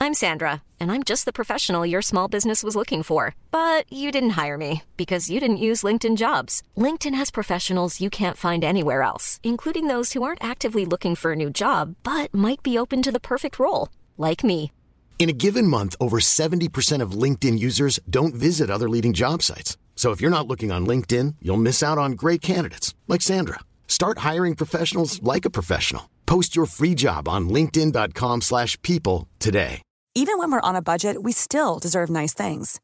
I'm 0.00 0.14
Sandra, 0.14 0.64
and 0.80 0.90
I'm 0.90 1.04
just 1.04 1.26
the 1.26 1.32
professional 1.32 1.86
your 1.86 2.02
small 2.02 2.26
business 2.26 2.64
was 2.64 2.74
looking 2.74 3.04
for. 3.04 3.36
But 3.52 3.84
you 3.88 4.10
didn't 4.10 4.30
hire 4.30 4.58
me 4.58 4.82
because 4.96 5.30
you 5.30 5.38
didn't 5.38 5.58
use 5.58 5.84
LinkedIn 5.84 6.16
jobs. 6.16 6.60
LinkedIn 6.76 7.14
has 7.14 7.30
professionals 7.30 8.00
you 8.00 8.10
can't 8.10 8.36
find 8.36 8.64
anywhere 8.64 9.02
else, 9.02 9.38
including 9.44 9.86
those 9.86 10.12
who 10.12 10.24
aren't 10.24 10.42
actively 10.42 10.84
looking 10.84 11.14
for 11.14 11.32
a 11.32 11.36
new 11.36 11.50
job 11.50 11.94
but 12.02 12.34
might 12.34 12.64
be 12.64 12.76
open 12.76 13.00
to 13.02 13.12
the 13.12 13.20
perfect 13.20 13.60
role, 13.60 13.90
like 14.18 14.42
me. 14.42 14.72
In 15.20 15.28
a 15.28 15.32
given 15.32 15.68
month, 15.68 15.94
over 16.00 16.18
70% 16.18 17.00
of 17.00 17.12
LinkedIn 17.12 17.56
users 17.60 18.00
don't 18.10 18.34
visit 18.34 18.70
other 18.70 18.88
leading 18.88 19.12
job 19.12 19.40
sites. 19.40 19.76
So 19.94 20.10
if 20.10 20.20
you're 20.20 20.36
not 20.36 20.48
looking 20.48 20.72
on 20.72 20.84
LinkedIn, 20.84 21.36
you'll 21.40 21.58
miss 21.68 21.80
out 21.80 21.96
on 21.96 22.12
great 22.12 22.40
candidates 22.40 22.92
like 23.06 23.22
Sandra. 23.22 23.60
Start 23.86 24.18
hiring 24.18 24.56
professionals 24.56 25.22
like 25.22 25.44
a 25.44 25.50
professional. 25.50 26.10
Post 26.26 26.56
your 26.56 26.66
free 26.66 26.96
job 26.96 27.28
on 27.28 27.48
linkedin.com/people 27.48 29.28
today. 29.38 29.82
Even 30.14 30.36
when 30.38 30.50
we're 30.52 30.68
on 30.68 30.76
a 30.76 30.82
budget, 30.82 31.22
we 31.22 31.32
still 31.32 31.78
deserve 31.78 32.10
nice 32.10 32.34
things. 32.34 32.80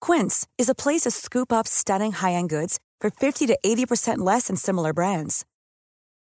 Quince 0.00 0.46
is 0.56 0.68
a 0.68 0.74
place 0.74 1.02
to 1.02 1.10
scoop 1.10 1.52
up 1.52 1.66
stunning 1.66 2.12
high-end 2.12 2.48
goods 2.48 2.78
for 3.00 3.10
50 3.10 3.46
to 3.46 3.58
80% 3.64 4.18
less 4.18 4.46
than 4.46 4.56
similar 4.56 4.92
brands. 4.92 5.44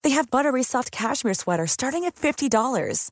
They 0.04 0.12
have 0.12 0.32
buttery 0.32 0.64
soft 0.64 0.92
cashmere 0.92 1.34
sweaters 1.34 1.72
starting 1.72 2.06
at 2.06 2.16
$50, 2.16 3.12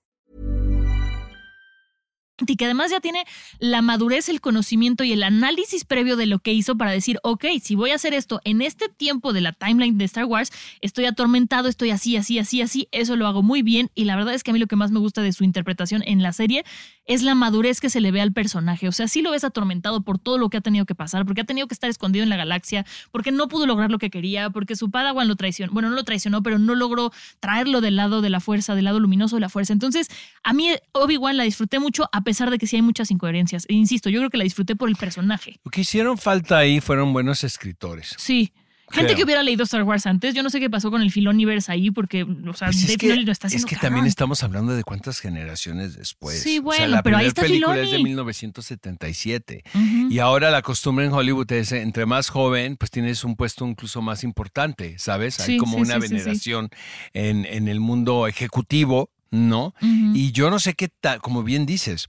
Y 2.47 2.55
que 2.55 2.65
además 2.65 2.91
ya 2.91 2.99
tiene 2.99 3.25
la 3.59 3.81
madurez, 3.81 4.29
el 4.29 4.41
conocimiento 4.41 5.03
y 5.03 5.13
el 5.13 5.23
análisis 5.23 5.85
previo 5.85 6.15
de 6.15 6.25
lo 6.25 6.39
que 6.39 6.53
hizo 6.53 6.75
para 6.77 6.91
decir, 6.91 7.19
ok, 7.23 7.45
si 7.61 7.75
voy 7.75 7.91
a 7.91 7.95
hacer 7.95 8.13
esto 8.13 8.41
en 8.43 8.61
este 8.61 8.89
tiempo 8.89 9.33
de 9.33 9.41
la 9.41 9.53
timeline 9.53 9.97
de 9.97 10.05
Star 10.05 10.25
Wars, 10.25 10.51
estoy 10.81 11.05
atormentado, 11.05 11.67
estoy 11.67 11.91
así, 11.91 12.17
así, 12.17 12.39
así, 12.39 12.61
así, 12.61 12.87
eso 12.91 13.15
lo 13.15 13.27
hago 13.27 13.43
muy 13.43 13.61
bien 13.61 13.89
y 13.95 14.05
la 14.05 14.15
verdad 14.15 14.33
es 14.33 14.43
que 14.43 14.51
a 14.51 14.53
mí 14.53 14.59
lo 14.59 14.67
que 14.67 14.75
más 14.75 14.91
me 14.91 14.99
gusta 14.99 15.21
de 15.21 15.33
su 15.33 15.43
interpretación 15.43 16.03
en 16.05 16.21
la 16.21 16.33
serie 16.33 16.63
es 17.05 17.23
la 17.23 17.35
madurez 17.35 17.79
que 17.79 17.89
se 17.89 18.01
le 18.01 18.11
ve 18.11 18.21
al 18.21 18.31
personaje, 18.31 18.87
o 18.87 18.91
sea, 18.91 19.07
sí 19.07 19.21
lo 19.21 19.31
ves 19.31 19.43
atormentado 19.43 20.01
por 20.01 20.19
todo 20.19 20.37
lo 20.37 20.49
que 20.49 20.57
ha 20.57 20.61
tenido 20.61 20.85
que 20.85 20.95
pasar, 20.95 21.25
porque 21.25 21.41
ha 21.41 21.45
tenido 21.45 21.67
que 21.67 21.73
estar 21.73 21.89
escondido 21.89 22.23
en 22.23 22.29
la 22.29 22.37
galaxia, 22.37 22.85
porque 23.11 23.31
no 23.31 23.47
pudo 23.47 23.65
lograr 23.65 23.91
lo 23.91 23.97
que 23.97 24.09
quería, 24.09 24.49
porque 24.49 24.75
su 24.75 24.91
Padawan 24.91 25.27
lo 25.27 25.35
traicionó, 25.35 25.73
bueno, 25.73 25.89
no 25.89 25.95
lo 25.95 26.03
traicionó, 26.03 26.43
pero 26.43 26.59
no 26.59 26.75
logró 26.75 27.11
traerlo 27.39 27.81
del 27.81 27.95
lado 27.95 28.21
de 28.21 28.29
la 28.29 28.39
fuerza, 28.39 28.75
del 28.75 28.85
lado 28.85 28.99
luminoso 28.99 29.35
de 29.35 29.41
la 29.41 29.49
fuerza. 29.49 29.73
Entonces, 29.73 30.09
a 30.43 30.53
mí 30.53 30.69
Obi-Wan 30.93 31.37
la 31.37 31.43
disfruté 31.43 31.79
mucho 31.79 32.09
a 32.11 32.23
pesar 32.23 32.30
de 32.49 32.57
que 32.57 32.67
sí 32.67 32.77
hay 32.77 32.81
muchas 32.81 33.11
incoherencias. 33.11 33.65
E 33.69 33.73
insisto, 33.73 34.09
yo 34.09 34.19
creo 34.19 34.29
que 34.29 34.37
la 34.37 34.43
disfruté 34.43 34.75
por 34.75 34.89
el 34.89 34.95
personaje. 34.95 35.59
Lo 35.63 35.71
que 35.71 35.81
hicieron 35.81 36.17
falta 36.17 36.57
ahí 36.57 36.79
fueron 36.81 37.11
buenos 37.13 37.43
escritores. 37.43 38.15
Sí. 38.17 38.53
Gente 38.89 39.05
Creo. 39.13 39.17
que 39.19 39.23
hubiera 39.23 39.41
leído 39.41 39.63
Star 39.63 39.83
Wars 39.83 40.05
antes, 40.05 40.33
yo 40.35 40.43
no 40.43 40.49
sé 40.49 40.59
qué 40.59 40.69
pasó 40.69 40.91
con 40.91 41.01
el 41.01 41.11
Filoniverse 41.11 41.71
ahí, 41.71 41.91
porque, 41.91 42.23
o 42.23 42.53
sea, 42.53 42.67
Pues 42.67 42.81
Dave 42.81 42.91
es 42.93 42.97
que, 42.97 43.07
Filoni 43.07 43.23
lo 43.23 43.31
está 43.31 43.47
es 43.47 43.51
haciendo 43.53 43.67
que 43.69 43.75
cabrón. 43.75 43.89
también 43.91 44.05
estamos 44.07 44.43
hablando 44.43 44.75
de 44.75 44.83
cuántas 44.83 45.21
generaciones 45.21 45.95
después. 45.95 46.41
Sí, 46.41 46.49
O 46.49 46.51
sea, 46.53 46.61
bueno, 46.63 46.87
la 46.87 47.01
pero 47.01 47.15
ahí 47.15 47.27
está 47.27 47.43
película 47.43 47.75
es 47.75 47.83
de 47.83 47.85
Filoni. 47.85 48.03
1977. 48.03 49.63
Ujú. 49.73 50.11
Y 50.11 50.19
ahora 50.19 50.51
la 50.51 50.61
costumbre 50.61 51.05
en 51.05 51.13
Hollywood 51.13 51.49
es, 51.53 51.71
entre 51.71 52.05
más 52.05 52.29
joven, 52.29 52.75
pues 52.77 52.91
tienes 52.91 53.23
un 53.23 53.35
puesto 53.37 53.65
incluso 53.65 54.01
más 54.01 54.23
importante, 54.25 54.99
¿sabes? 54.99 55.39
Hay 55.39 55.45
Sí, 55.53 55.57
como 55.57 55.77
sí, 55.77 55.81
una 55.83 56.01
sí. 56.01 56.07
veneración 56.09 56.69
En, 57.13 57.45
en 57.45 57.67
el 57.69 57.79
mundo 57.79 58.27
ejecutivo, 58.27 59.09
¿no? 59.31 59.73
Y 59.81 60.31
yo 60.33 60.49
no 60.49 60.59
sé 60.59 60.73
qué 60.75 60.89
tal, 60.89 61.21
como 61.21 61.41
bien 61.43 61.65
dices, 61.65 62.07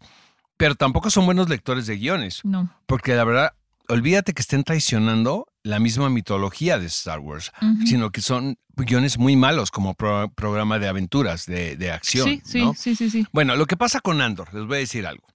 pero 0.56 0.74
tampoco 0.74 1.08
son 1.10 1.24
buenos 1.24 1.48
lectores 1.48 1.86
de 1.86 1.96
guiones, 1.96 2.40
No. 2.44 2.68
porque 2.86 3.14
la 3.14 3.24
verdad, 3.24 3.52
olvídate 3.88 4.32
que 4.34 4.42
estén 4.42 4.64
traicionando 4.64 5.46
la 5.62 5.78
misma 5.78 6.10
mitología 6.10 6.78
de 6.78 6.86
Star 6.86 7.20
Wars, 7.20 7.52
sino 7.86 8.10
que 8.10 8.20
son 8.20 8.58
guiones 8.76 9.18
muy 9.18 9.36
malos 9.36 9.70
como 9.70 9.94
pro- 9.94 10.30
programa 10.34 10.78
de 10.80 10.88
aventuras, 10.88 11.46
de, 11.46 11.76
de 11.76 11.92
acción, 11.92 12.28
Sí, 12.28 12.42
sí, 12.44 12.58
¿no? 12.60 12.74
sí, 12.74 12.96
sí, 12.96 13.10
sí. 13.10 13.26
Bueno, 13.32 13.54
lo 13.56 13.66
que 13.66 13.76
pasa 13.76 14.00
con 14.00 14.20
Andor, 14.20 14.52
les 14.52 14.66
voy 14.66 14.76
a 14.76 14.80
decir 14.80 15.06
algo. 15.06 15.26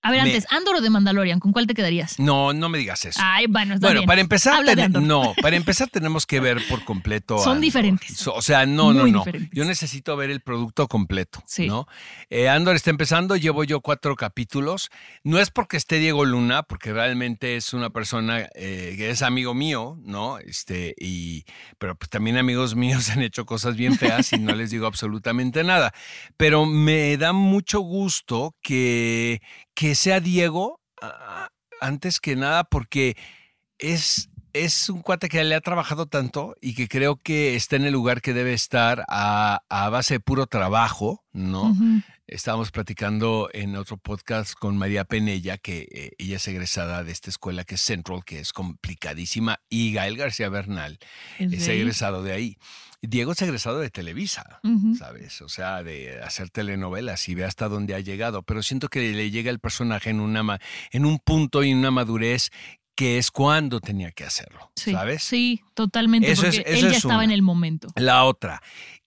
A 0.00 0.10
ver, 0.12 0.22
Me- 0.22 0.28
antes, 0.30 0.46
¿Andor 0.50 0.76
o 0.76 0.80
de 0.80 0.90
Mandalorian? 0.90 1.40
¿Con 1.40 1.52
cuál 1.52 1.66
te 1.66 1.74
quedarías? 1.74 2.18
No, 2.20 2.52
no 2.52 2.68
me 2.68 2.78
digas 2.78 3.04
eso. 3.04 3.20
Ay, 3.22 3.46
bueno, 3.48 3.74
está 3.74 3.88
Bueno, 3.88 4.00
bien. 4.00 4.06
para 4.06 4.20
empezar, 4.20 4.64
no, 5.00 5.34
para 5.42 5.56
empezar 5.56 5.88
tenemos 5.90 6.24
que 6.24 6.38
ver 6.40 6.62
por 6.68 6.84
completo. 6.84 7.36
Son 7.38 7.48
Andor. 7.54 7.60
diferentes. 7.62 8.26
O 8.28 8.40
sea, 8.40 8.64
no, 8.64 8.92
no, 8.92 9.06
no. 9.06 9.18
diferentes. 9.18 9.50
Yo 9.52 9.64
necesito 9.64 10.16
ver 10.16 10.30
el 10.30 10.40
producto 10.40 10.86
completo, 10.86 11.42
Sí. 11.46 11.66
¿no? 11.66 11.86
Eh, 12.30 12.48
Andor 12.48 12.76
está 12.76 12.90
empezando, 12.90 13.36
llevo 13.36 13.64
yo 13.64 13.80
cuatro 13.80 14.14
capítulos. 14.14 14.88
No 15.24 15.40
es 15.40 15.50
porque 15.50 15.76
esté 15.76 15.98
Diego 15.98 16.24
Luna, 16.24 16.62
porque 16.62 16.92
realmente 16.92 17.56
es 17.56 17.72
una 17.74 17.90
persona 17.90 18.48
eh, 18.54 18.94
que 18.96 19.10
es 19.10 19.22
amigo 19.22 19.52
mío, 19.52 19.98
¿no? 20.04 20.38
Este, 20.38 20.94
y, 20.98 21.44
pero 21.78 21.96
pues 21.96 22.08
también 22.08 22.36
amigos 22.38 22.76
míos 22.76 23.08
han 23.10 23.22
hecho 23.22 23.44
cosas 23.46 23.76
bien 23.76 23.96
feas 23.98 24.32
y 24.32 24.38
no 24.38 24.54
les 24.54 24.70
digo 24.70 24.86
absolutamente 24.86 25.64
nada. 25.64 25.92
Pero 26.36 26.66
me 26.66 27.16
da 27.16 27.32
mucho 27.32 27.80
gusto 27.80 28.54
que, 28.62 29.40
que 29.78 29.94
sea 29.94 30.18
Diego 30.18 30.80
antes 31.80 32.18
que 32.18 32.34
nada 32.34 32.64
porque 32.64 33.16
es 33.78 34.28
es 34.52 34.88
un 34.88 35.02
cuate 35.02 35.28
que 35.28 35.44
le 35.44 35.54
ha 35.54 35.60
trabajado 35.60 36.06
tanto 36.06 36.56
y 36.60 36.74
que 36.74 36.88
creo 36.88 37.14
que 37.14 37.54
está 37.54 37.76
en 37.76 37.84
el 37.84 37.92
lugar 37.92 38.20
que 38.20 38.34
debe 38.34 38.54
estar 38.54 39.04
a, 39.06 39.62
a 39.68 39.88
base 39.88 40.14
de 40.14 40.20
puro 40.20 40.48
trabajo, 40.48 41.22
¿no? 41.32 41.76
Estábamos 42.26 42.72
platicando 42.72 43.50
en 43.52 43.76
otro 43.76 43.98
podcast 43.98 44.54
con 44.54 44.76
María 44.76 45.04
Penella, 45.04 45.58
que 45.58 45.86
eh, 45.92 46.10
ella 46.18 46.36
es 46.36 46.48
egresada 46.48 47.04
de 47.04 47.12
esta 47.12 47.30
escuela 47.30 47.62
que 47.62 47.76
es 47.76 47.80
Central, 47.80 48.24
que 48.24 48.40
es 48.40 48.52
complicadísima, 48.52 49.60
y 49.68 49.92
Gael 49.92 50.16
García 50.16 50.48
Bernal 50.48 50.98
Es 51.38 51.68
egresado 51.68 52.24
de 52.24 52.32
ahí. 52.32 52.58
Diego 53.00 53.32
es 53.32 53.42
egresado 53.42 53.78
de 53.80 53.90
Televisa. 53.90 54.60
¿sabes? 54.98 55.40
O 55.42 55.48
sea, 55.48 55.82
de 55.82 56.20
hacer 56.22 56.50
telenovelas 56.50 57.28
y 57.28 57.34
ve 57.34 57.44
hasta 57.44 57.68
dónde 57.68 57.94
ha 57.94 58.00
llegado, 58.00 58.42
pero 58.42 58.62
siento 58.62 58.88
que 58.88 59.12
le 59.12 59.30
llega 59.30 59.50
el 59.50 59.60
personaje 59.60 60.10
en, 60.10 60.20
una, 60.20 60.58
en 60.90 61.04
un 61.06 61.18
punto 61.18 61.62
y 61.62 61.70
en 61.70 61.78
una 61.78 61.90
madurez 61.90 62.50
que 62.96 63.18
es 63.18 63.30
cuando 63.30 63.78
tenía 63.78 64.10
que 64.10 64.24
hacerlo, 64.24 64.72
Sí, 64.74 64.90
¿sabes? 64.90 65.22
Sí, 65.22 65.60
totalmente. 65.74 66.32
Eso 66.32 66.42
porque 66.42 66.64
él 66.66 66.80
ya 66.82 66.88
es 66.88 66.96
estaba 66.96 67.14
una. 67.16 67.24
en 67.26 67.30
el 67.30 67.42
momento. 67.42 67.88
La 67.94 68.24
otra, 68.24 68.60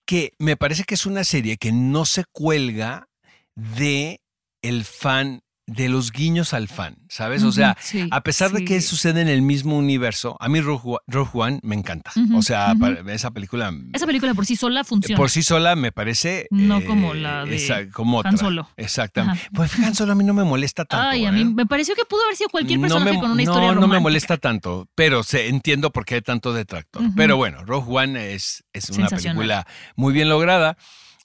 que 0.06 0.32
me 0.38 0.56
parece 0.56 0.84
que 0.84 0.94
es 0.94 1.04
una 1.04 1.24
serie 1.24 1.58
que 1.58 1.72
no 1.72 2.06
se 2.06 2.24
cuelga 2.24 3.08
de 3.54 4.22
el 4.62 4.84
fan, 4.86 5.42
de 5.72 5.88
los 5.88 6.12
guiños 6.12 6.54
al 6.54 6.68
fan, 6.68 6.96
¿sabes? 7.08 7.42
O 7.42 7.52
sea, 7.52 7.76
sí, 7.80 8.06
a 8.10 8.22
pesar 8.22 8.50
de 8.52 8.64
que 8.64 8.80
sucede 8.80 9.20
en 9.20 9.28
el 9.28 9.42
mismo 9.42 9.76
universo, 9.76 10.36
a 10.40 10.48
mí 10.48 10.60
Rogue 10.60 10.98
One- 11.32 11.60
me 11.62 11.74
encanta. 11.74 12.12
O 12.34 12.42
sea, 12.42 12.74
esa 13.08 13.30
película 13.30 13.72
Esa 13.92 14.06
película 14.06 14.34
por 14.34 14.46
sí 14.46 14.56
sola 14.56 14.84
funciona. 14.84 15.16
por 15.16 15.30
sí 15.30 15.42
sola 15.42 15.76
me 15.76 15.92
parece. 15.92 16.46
No 16.50 16.84
como 16.84 17.14
la 17.14 17.44
de 17.44 17.56
esa- 17.56 17.88
como 17.90 18.20
Han 18.20 18.26
otra. 18.34 18.36
Solo. 18.38 18.68
Exactamente. 18.76 19.40
Ajá. 19.42 19.50
Pues 19.54 19.78
Han 19.78 19.94
Solo 19.94 20.12
a 20.12 20.14
mí 20.14 20.24
no 20.24 20.34
me 20.34 20.44
molesta 20.44 20.84
tanto. 20.84 21.06
Ay, 21.08 21.24
a 21.26 21.32
mí 21.32 21.42
¿eh? 21.42 21.44
me 21.44 21.66
pareció 21.66 21.94
que 21.94 22.04
pudo 22.04 22.22
haber 22.24 22.36
sido 22.36 22.48
cualquier 22.50 22.78
No 22.78 22.88
personaje 22.88 23.12
me- 23.12 23.20
con 23.20 23.30
una 23.32 23.36
no, 23.36 23.42
historia 23.42 23.68
No 23.68 23.74
me 23.74 23.80
romántica. 23.80 24.00
molesta 24.00 24.36
tanto, 24.38 24.88
pero 24.94 25.22
se, 25.22 25.48
entiendo 25.48 25.90
por 25.92 26.04
qué 26.04 26.16
hay 26.16 26.22
tanto 26.22 26.52
detractor. 26.52 27.02
Pero 27.16 27.36
bueno, 27.36 27.64
Rogue 27.64 27.86
One 28.04 28.34
es, 28.34 28.64
es 28.72 28.90
una 28.90 29.08
película 29.08 29.66
muy 29.96 30.12
bien 30.12 30.28
lograda. 30.28 30.76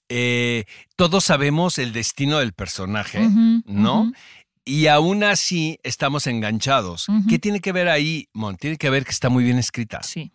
Eh, 0.09 0.63
todos 0.95 1.25
sabemos 1.25 1.77
el 1.79 1.91
destino 1.91 2.39
del 2.39 2.53
personaje, 2.53 3.27
¿no? 3.65 4.13
Y 4.67 4.87
aún 4.87 5.23
así 5.23 5.79
estamos 5.83 6.27
enganchados. 6.27 7.07
¿Qué 7.29 7.39
tiene 7.39 7.61
que 7.61 7.71
ver 7.71 7.87
ahí, 7.87 8.27
Mon? 8.33 8.57
Tiene 8.57 8.75
que 8.75 8.89
ver 8.89 9.05
que 9.05 9.11
está 9.11 9.29
muy 9.29 9.45
bien 9.45 9.57
escrita. 9.57 10.03
Sí. 10.03 10.33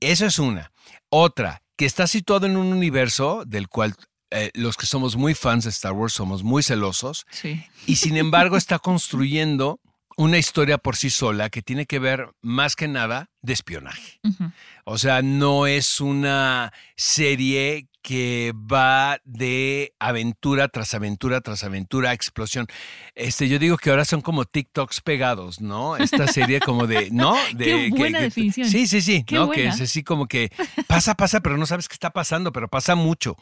Eso 0.00 0.26
es 0.26 0.38
una. 0.38 0.70
Otra, 1.08 1.62
que 1.76 1.86
está 1.86 2.06
situado 2.06 2.44
en 2.44 2.58
un 2.58 2.74
universo 2.74 3.44
del 3.46 3.68
cual 3.68 3.94
eh, 4.30 4.50
los 4.52 4.76
que 4.76 4.84
somos 4.84 5.16
muy 5.16 5.34
fans 5.34 5.64
de 5.64 5.70
Star 5.70 5.92
Wars 5.92 6.12
somos 6.12 6.42
muy 6.42 6.62
celosos 6.62 7.24
Sí. 7.30 7.64
y 7.86 7.96
sin 7.96 8.18
embargo 8.18 8.58
está 8.58 8.78
construyendo 8.78 9.80
una 10.20 10.36
historia 10.38 10.76
por 10.78 10.96
sí 10.96 11.08
sola 11.08 11.48
que 11.48 11.62
tiene 11.62 11.86
que 11.86 11.98
ver 11.98 12.28
más 12.42 12.76
que 12.76 12.88
nada 12.88 13.30
de 13.40 13.54
espionaje. 13.54 14.20
O 14.84 14.98
sea, 14.98 15.22
no 15.22 15.66
es 15.66 16.00
una 16.00 16.72
serie 16.94 17.86
que 18.02 18.52
va 18.54 19.18
de 19.24 19.94
aventura 19.98 20.68
tras 20.68 20.92
aventura 20.94 21.40
tras 21.40 21.64
aventura, 21.64 22.12
explosión. 22.12 22.66
Este, 23.14 23.48
yo 23.48 23.58
digo 23.58 23.76
que 23.78 23.90
ahora 23.90 24.04
son 24.04 24.20
como 24.20 24.44
TikToks 24.44 25.00
pegados, 25.00 25.60
¿no? 25.60 25.96
Esta 25.96 26.26
serie 26.26 26.60
como 26.60 26.86
de, 26.86 27.10
¿no? 27.10 27.34
De, 27.54 27.64
Qué 27.64 27.90
que- 27.90 27.98
buena 27.98 28.18
que- 28.18 28.24
definición. 28.24 28.68
Sí, 28.68 28.86
sí, 28.86 29.00
sí, 29.00 29.24
Qué 29.24 29.36
¿no? 29.36 29.50
Que 29.50 29.68
es 29.68 29.80
así 29.80 30.02
como 30.02 30.26
que 30.26 30.50
pasa, 30.86 31.14
pasa, 31.14 31.40
pero 31.40 31.56
no 31.56 31.64
sabes 31.66 31.88
qué 31.88 31.94
está 31.94 32.10
pasando, 32.10 32.52
pero 32.52 32.68
pasa 32.68 32.94
mucho. 32.94 33.36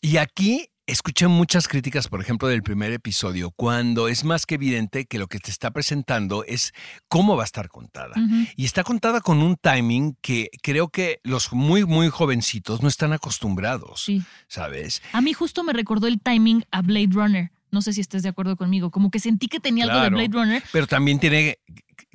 Y 0.00 0.16
aquí 0.16 0.68
escuché 0.88 1.28
muchas 1.28 1.68
críticas, 1.68 2.08
por 2.08 2.20
ejemplo, 2.20 2.48
del 2.48 2.62
primer 2.62 2.92
episodio, 2.92 3.50
cuando 3.50 4.08
es 4.08 4.24
más 4.24 4.46
que 4.46 4.56
evidente 4.56 5.04
que 5.06 5.18
lo 5.18 5.26
que 5.28 5.38
te 5.38 5.50
está 5.50 5.70
presentando 5.70 6.44
es 6.44 6.72
cómo 7.08 7.36
va 7.36 7.42
a 7.42 7.44
estar 7.44 7.68
contada. 7.68 8.14
Y 8.56 8.64
está 8.64 8.82
contada 8.82 9.20
con 9.20 9.42
un 9.42 9.56
timing 9.56 10.16
que 10.20 10.48
creo 10.62 10.88
que 10.88 11.20
los 11.22 11.52
muy, 11.52 11.84
muy 11.84 12.08
jovencitos 12.08 12.82
no 12.82 12.88
están 12.88 13.12
acostumbrados, 13.12 14.02
Sí. 14.02 14.22
¿sabes? 14.48 15.02
A 15.12 15.20
mí 15.20 15.32
justo 15.34 15.62
me 15.62 15.72
recordó 15.72 16.06
el 16.06 16.20
timing 16.20 16.64
a 16.70 16.82
Blade 16.82 17.10
Runner. 17.12 17.52
No 17.70 17.82
sé 17.82 17.92
si 17.92 18.00
estés 18.00 18.22
de 18.22 18.30
acuerdo 18.30 18.56
conmigo. 18.56 18.90
Como 18.90 19.10
que 19.10 19.20
sentí 19.20 19.46
que 19.46 19.60
tenía 19.60 19.84
algo 19.84 20.00
de. 20.00 20.08
Blade 20.08 20.30
Runner. 20.32 20.62
Pero 20.72 20.86
también 20.86 21.18
tiene 21.20 21.58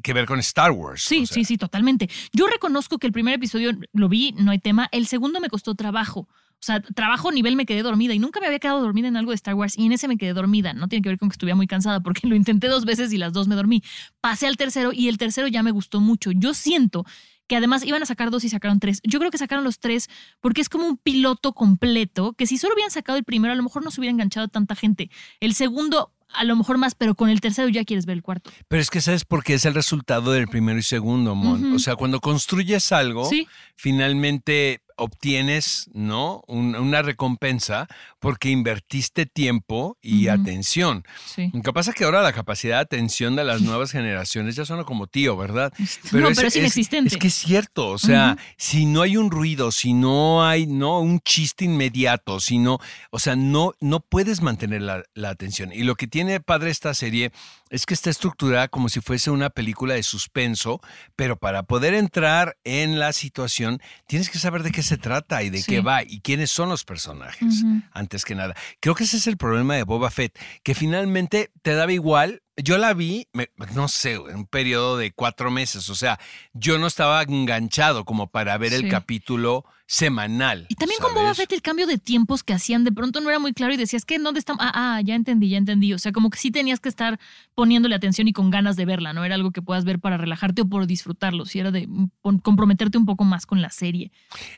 que 0.01 0.13
ver 0.13 0.25
con 0.25 0.39
Star 0.39 0.71
Wars. 0.71 1.03
Sí, 1.03 1.23
o 1.23 1.27
sea, 1.27 1.35
sí, 1.35 1.45
sí, 1.45 1.57
totalmente. 1.57 2.09
Yo 2.33 2.47
reconozco 2.47 2.97
que 2.97 3.05
el 3.05 3.13
primer 3.13 3.35
episodio 3.35 3.71
lo 3.93 4.09
vi, 4.09 4.31
no 4.33 4.49
hay 4.51 4.57
tema. 4.59 4.89
El 4.91 5.05
segundo 5.05 5.39
me 5.39 5.49
costó 5.49 5.75
trabajo. 5.75 6.27
O 6.63 6.65
sea, 6.65 6.79
trabajo 6.79 7.29
nivel 7.29 7.57
me 7.57 7.65
quedé 7.65 7.81
dormida 7.83 8.13
y 8.13 8.19
nunca 8.19 8.39
me 8.39 8.45
había 8.45 8.57
quedado 8.59 8.79
dormida 8.79 9.09
en 9.09 9.17
algo 9.17 9.31
de 9.31 9.35
Star 9.35 9.53
Wars 9.53 9.77
y 9.77 9.85
en 9.85 9.91
ese 9.91 10.07
me 10.07 10.15
quedé 10.15 10.31
dormida. 10.31 10.71
No 10.73 10.87
tiene 10.87 11.03
que 11.03 11.09
ver 11.09 11.17
con 11.19 11.27
que 11.27 11.33
estuviera 11.33 11.57
muy 11.57 11.67
cansada 11.67 11.99
porque 11.99 12.21
lo 12.27 12.35
intenté 12.37 12.67
dos 12.69 12.85
veces 12.85 13.11
y 13.11 13.17
las 13.17 13.33
dos 13.33 13.49
me 13.49 13.55
dormí. 13.55 13.83
Pasé 14.21 14.47
al 14.47 14.55
tercero 14.55 14.91
y 14.93 15.09
el 15.09 15.17
tercero 15.17 15.47
ya 15.49 15.61
me 15.61 15.71
gustó 15.71 15.99
mucho. 15.99 16.31
Yo 16.31 16.53
siento 16.53 17.05
que 17.47 17.57
además 17.57 17.85
iban 17.85 18.01
a 18.01 18.05
sacar 18.05 18.31
dos 18.31 18.45
y 18.45 18.49
sacaron 18.49 18.79
tres. 18.79 19.01
Yo 19.03 19.19
creo 19.19 19.29
que 19.29 19.37
sacaron 19.37 19.65
los 19.65 19.79
tres 19.79 20.09
porque 20.39 20.61
es 20.61 20.69
como 20.69 20.87
un 20.87 20.95
piloto 20.95 21.51
completo 21.51 22.31
que 22.31 22.47
si 22.47 22.57
solo 22.57 22.75
hubieran 22.75 22.91
sacado 22.91 23.17
el 23.17 23.25
primero 23.25 23.51
a 23.51 23.57
lo 23.57 23.63
mejor 23.63 23.83
no 23.83 23.91
se 23.91 23.99
hubiera 23.99 24.13
enganchado 24.13 24.47
tanta 24.47 24.73
gente. 24.73 25.09
El 25.41 25.53
segundo 25.55 26.13
a 26.35 26.45
lo 26.45 26.55
mejor 26.55 26.77
más, 26.79 26.95
pero 26.95 27.13
con 27.13 27.29
el 27.29 27.41
tercero 27.41 27.67
ya 27.69 27.83
quieres 27.83 28.05
ver 28.07 28.15
el 28.15 28.23
cuarto. 28.23 28.49
Pero 28.67 28.81
es 28.81 28.89
que 28.89 29.01
sabes 29.01 29.23
por 29.25 29.43
qué 29.43 29.53
es 29.55 29.65
el 29.65 29.75
resultado 29.75 30.31
del 30.31 30.47
primero 30.47 30.79
y 30.79 30.81
segundo, 30.81 31.35
Mon. 31.35 31.73
O 31.75 31.79
sea, 31.79 31.95
cuando 31.95 32.21
construyes 32.21 32.91
algo, 32.91 33.25
Sí. 33.25 33.47
finalmente 33.75 34.81
obtienes, 34.97 35.89
¿no? 35.93 36.43
Un- 36.47 36.75
una 36.75 37.01
recompensa 37.01 37.87
porque 38.19 38.49
invertiste 38.49 39.25
tiempo 39.25 39.97
y 40.01 40.27
atención. 40.27 41.03
Sí. 41.25 41.49
Lo 41.53 41.61
que 41.61 41.73
pasa 41.73 41.91
es 41.91 41.95
que 41.95 42.03
ahora 42.05 42.21
la 42.21 42.33
capacidad 42.33 42.77
de 42.77 42.81
atención 42.81 43.35
de 43.35 43.43
las 43.43 43.61
nuevas 43.61 43.91
generaciones 43.91 44.55
ya 44.55 44.65
suena 44.65 44.83
como 44.83 45.07
tío, 45.07 45.35
¿verdad? 45.37 45.73
no, 46.11 46.29
pero 46.35 46.47
es 46.47 46.55
inexistente. 46.55 47.09
Es 47.13 47.17
que 47.17 47.27
es 47.27 47.33
cierto, 47.35 47.87
o 47.89 47.97
sea, 47.97 48.37
si 48.57 48.85
no 48.85 49.01
hay 49.01 49.17
un 49.17 49.31
ruido, 49.31 49.71
si 49.71 49.93
no 49.93 50.45
hay 50.45 50.67
no 50.67 50.99
un 50.99 51.19
chiste 51.19 51.65
inmediato, 51.65 52.39
si 52.39 52.59
no, 52.59 52.79
o 53.11 53.19
sea, 53.19 53.35
no, 53.35 53.73
no 53.79 53.99
puedes 53.99 54.41
mantener 54.41 54.81
la, 54.81 55.03
la 55.13 55.29
atención. 55.29 55.71
Y 55.73 55.83
lo 55.83 55.95
que 55.95 56.07
tiene 56.07 56.39
padre 56.39 56.69
esta 56.71 56.93
serie 56.93 57.31
es 57.69 57.85
que 57.87 57.95
está 57.95 58.09
estructurada 58.11 58.67
como 58.67 58.87
si 58.87 59.01
fuese 59.01 59.31
una 59.31 59.49
película 59.49 59.95
de 59.95 60.03
suspenso, 60.03 60.79
pero 61.15 61.37
para 61.37 61.63
poder 61.63 61.95
entrar 61.95 62.55
en 62.63 62.99
la 62.99 63.13
situación 63.13 63.81
tienes 64.07 64.29
que 64.29 64.37
saber 64.37 64.61
de 64.61 64.71
qué 64.71 64.82
se 64.83 64.97
trata 64.97 65.41
y 65.43 65.49
de 65.49 65.57
Sí. 65.57 65.65
qué 65.71 65.81
va 65.81 66.03
y 66.03 66.19
quiénes 66.21 66.51
son 66.51 66.69
los 66.69 66.83
personajes, 66.85 67.63
antes 67.91 68.23
que 68.25 68.35
nada. 68.35 68.53
Creo 68.79 68.93
que 68.93 69.05
ese 69.05 69.17
es 69.17 69.25
el 69.27 69.37
problema 69.37 69.75
de 69.75 69.83
Boba 69.83 70.11
Fett, 70.11 70.37
que 70.63 70.75
finalmente 70.75 71.49
te 71.63 71.73
daba 71.73 71.91
igual. 71.91 72.42
Yo 72.57 72.77
la 72.77 72.93
vi, 72.93 73.27
me- 73.33 73.49
no 73.73 73.87
sé, 73.87 74.13
en 74.13 74.35
un 74.35 74.45
periodo 74.45 74.97
de 74.97 75.11
cuatro 75.11 75.49
meses. 75.49 75.89
O 75.89 75.95
sea, 75.95 76.19
yo 76.53 76.77
no 76.77 76.85
estaba 76.87 77.21
enganchado 77.23 78.05
como 78.05 78.27
para 78.27 78.57
ver 78.59 78.69
Sí. 78.71 78.75
el 78.85 78.89
capítulo 78.89 79.65
semanal. 79.87 80.65
Y 80.69 80.75
también 80.75 80.99
con 81.01 81.13
Boba 81.13 81.25
¿sabes? 81.33 81.37
Fett 81.39 81.51
el 81.53 81.61
cambio 81.61 81.87
de 81.87 81.97
tiempos 81.97 82.43
que 82.43 82.53
hacían 82.53 82.83
de 82.83 82.91
pronto 82.91 83.21
no 83.21 83.29
era 83.29 83.39
muy 83.39 83.53
claro 83.53 83.73
y 83.73 83.77
decías 83.77 84.05
que 84.05 84.17
dónde 84.19 84.39
está. 84.39 84.53
Ah, 84.59 84.71
ah, 84.97 85.01
ya 85.03 85.15
entendí, 85.15 85.49
ya 85.49 85.57
entendí. 85.57 85.93
O 85.93 85.99
sea, 85.99 86.11
como 86.11 86.29
que 86.29 86.37
sí 86.37 86.51
tenías 86.51 86.79
que 86.79 86.89
estar 86.89 87.19
poniéndole 87.55 87.95
atención 87.95 88.27
y 88.27 88.33
con 88.33 88.49
ganas 88.51 88.75
de 88.75 88.85
verla, 88.85 89.13
no 89.13 89.25
era 89.25 89.35
algo 89.35 89.51
que 89.51 89.61
puedas 89.61 89.83
ver 89.83 89.99
para 89.99 90.17
relajarte 90.17 90.61
o 90.61 90.65
por 90.65 90.85
disfrutarlo, 90.87 91.45
si 91.45 91.59
era 91.59 91.71
de 91.71 91.87
mm, 91.87 92.09
comprometerte 92.41 92.97
un 92.97 93.05
poco 93.05 93.23
más 93.23 93.45
con 93.45 93.61
la 93.61 93.69
serie. 93.71 94.11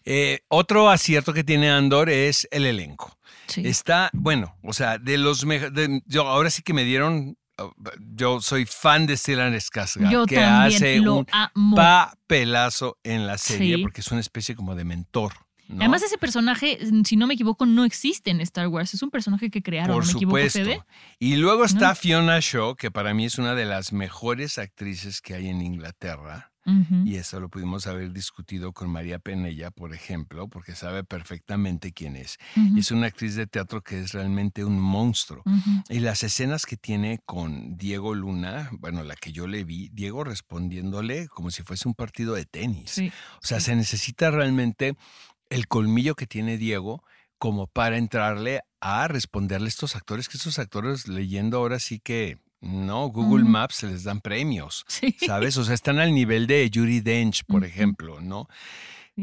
Eh, 0.05 0.41
otro 0.47 0.89
acierto 0.89 1.33
que 1.33 1.43
tiene 1.43 1.69
Andor 1.69 2.09
es 2.09 2.47
el 2.51 2.65
elenco. 2.65 3.17
Sí. 3.47 3.61
Está, 3.65 4.09
bueno, 4.13 4.55
o 4.63 4.73
sea, 4.73 4.97
de 4.97 5.17
los 5.17 5.45
mejores. 5.45 6.01
Yo 6.07 6.27
ahora 6.27 6.49
sí 6.49 6.61
que 6.61 6.73
me 6.73 6.83
dieron. 6.83 7.37
Uh, 7.61 7.71
Yo 8.15 8.41
soy 8.41 8.65
fan 8.65 9.05
de 9.05 9.17
Stellan 9.17 9.53
Skarsgård, 9.53 10.11
Yo 10.11 10.25
que 10.25 10.39
hace 10.43 10.99
un 11.01 11.25
amo. 11.31 11.75
papelazo 11.75 12.97
en 13.03 13.27
la 13.27 13.37
serie 13.37 13.75
Sí. 13.77 13.81
porque 13.81 14.01
es 14.01 14.11
una 14.11 14.21
especie 14.21 14.55
como 14.55 14.75
de 14.75 14.83
mentor. 14.83 15.33
¿no? 15.67 15.77
Además, 15.81 16.03
ese 16.03 16.19
personaje, 16.19 16.77
mm, 16.91 17.03
si 17.05 17.15
no 17.15 17.25
me 17.25 17.33
equivoco, 17.33 17.65
no 17.65 17.85
existe 17.85 18.29
en 18.29 18.39
Star 18.41 18.67
Wars. 18.67 18.93
Es 18.93 19.01
un 19.01 19.09
personaje 19.09 19.49
que 19.49 19.63
crearon, 19.63 19.95
Por 19.95 20.05
¿no 20.05 20.11
me 20.13 20.17
equivoco, 20.17 20.37
supuesto. 20.37 20.59
Fede? 20.59 20.81
Y 21.17 21.37
luego 21.37 21.65
está 21.65 21.89
¿No? 21.89 21.95
Fiona 21.95 22.37
Shaw, 22.39 22.75
que 22.75 22.91
para 22.91 23.15
mí 23.15 23.25
es 23.25 23.39
una 23.39 23.55
de 23.55 23.65
las 23.65 23.91
mejores 23.91 24.59
actrices 24.59 25.21
que 25.21 25.33
hay 25.33 25.47
en 25.47 25.61
Inglaterra. 25.61 26.51
Y 27.05 27.15
eso 27.15 27.39
lo 27.39 27.49
pudimos 27.49 27.85
haber 27.85 28.11
discutido 28.11 28.73
con 28.73 28.89
María 28.89 29.19
Penella, 29.19 29.69
por 29.69 29.93
ejemplo, 29.93 30.47
porque 30.47 30.73
sabe 30.73 31.03
perfectamente 31.03 31.93
quién 31.93 32.15
es. 32.15 32.37
Ujú. 32.55 32.77
Y 32.77 32.79
es 32.79 32.89
una 32.91 33.07
actriz 33.07 33.35
de 33.35 33.45
teatro 33.45 33.81
que 33.81 33.99
es 33.99 34.13
realmente 34.13 34.65
un 34.65 34.79
monstruo. 34.79 35.43
Ujú. 35.45 35.83
Y 35.89 35.99
las 35.99 36.23
escenas 36.23 36.65
que 36.65 36.75
tiene 36.75 37.19
con 37.25 37.77
Diego 37.77 38.15
Luna, 38.15 38.69
bueno, 38.79 39.03
la 39.03 39.15
que 39.15 39.31
yo 39.31 39.45
le 39.45 39.63
vi, 39.63 39.89
Diego 39.93 40.23
respondiéndole 40.23 41.27
como 41.27 41.51
si 41.51 41.61
fuese 41.61 41.87
un 41.87 41.93
partido 41.93 42.33
de 42.33 42.45
tenis. 42.45 42.91
Sí. 42.91 43.11
O 43.43 43.45
sea, 43.45 43.59
se 43.59 43.75
necesita 43.75 44.31
realmente 44.31 44.95
el 45.49 45.67
colmillo 45.67 46.15
que 46.15 46.25
tiene 46.25 46.57
Diego 46.57 47.03
como 47.37 47.67
para 47.67 47.97
entrarle 47.97 48.61
a 48.79 49.07
responderle 49.07 49.67
a 49.67 49.69
estos 49.69 49.95
actores, 49.95 50.29
que 50.29 50.37
estos 50.37 50.57
actores 50.57 51.07
leyendo 51.07 51.57
ahora 51.57 51.79
sí 51.79 51.99
que, 51.99 52.39
no, 52.65 53.07
Google. 53.07 53.45
Maps 53.45 53.75
se 53.75 53.87
les 53.87 54.03
dan 54.03 54.21
premios, 54.21 54.83
Sí. 54.89 55.15
¿sabes? 55.25 55.55
O 55.57 55.63
sea, 55.63 55.75
están 55.75 55.99
al 55.99 56.13
nivel 56.13 56.47
de 56.47 56.69
Yuri 56.69 56.99
Dench, 57.01 57.43
por 57.45 57.63
ejemplo, 57.63 58.19
¿no? 58.21 58.47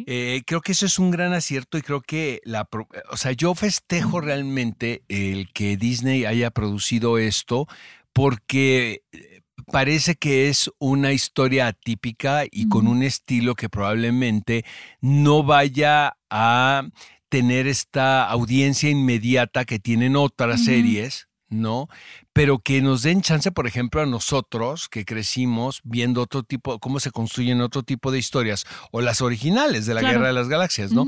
Eh, 0.07 0.43
creo 0.47 0.63
que 0.63 0.73
eso 0.73 0.87
es 0.87 0.99
un 0.99 1.11
gran 1.11 1.35
acierto 1.35 1.77
y 1.77 1.83
creo 1.83 2.01
que 2.01 2.41
la, 2.45 2.67
o 3.11 3.17
sea, 3.19 3.33
yo 3.33 3.55
festejo 3.55 4.23
realmente 4.23 5.03
el 5.09 5.53
que 5.53 5.77
Disney 5.77 6.25
haya 6.25 6.51
producido 6.51 7.19
esto 7.19 7.67
porque 8.15 9.03
eh, 9.13 9.43
parece 9.71 10.15
que 10.15 10.49
es 10.49 10.71
una 10.79 11.13
historia 11.13 11.67
atípica 11.67 12.45
y 12.51 12.69
con 12.69 12.87
un 12.87 13.03
estilo 13.03 13.55
que 13.55 13.69
probablemente 13.69 14.65
no 15.03 15.43
vaya 15.43 16.17
a 16.31 16.89
tener 17.29 17.67
esta 17.67 18.29
audiencia 18.29 18.89
inmediata 18.89 19.67
que 19.67 19.79
tienen 19.79 20.17
otras 20.17 20.65
series, 20.65 21.29
¿no? 21.53 21.89
Pero 22.33 22.59
que 22.59 22.81
nos 22.83 23.03
den 23.03 23.23
chance, 23.23 23.53
por 23.53 23.67
ejemplo, 23.67 24.01
a 24.03 24.07
nosotros 24.07 24.89
que 24.89 25.05
crecimos 25.05 25.81
viendo 25.85 26.23
otro 26.23 26.43
tipo, 26.43 26.79
cómo 26.81 26.99
se 26.99 27.11
construyen 27.11 27.61
otro 27.61 27.83
tipo 27.83 28.11
de 28.11 28.19
historias, 28.19 28.65
o 28.91 29.01
las 29.01 29.21
originales 29.23 29.87
de 29.87 29.95
la 29.95 30.01
Claro. 30.01 30.15
Guerra 30.19 30.27
de 30.29 30.35
las 30.35 30.49
Galaxias, 30.49 30.93
¿no? 30.93 31.07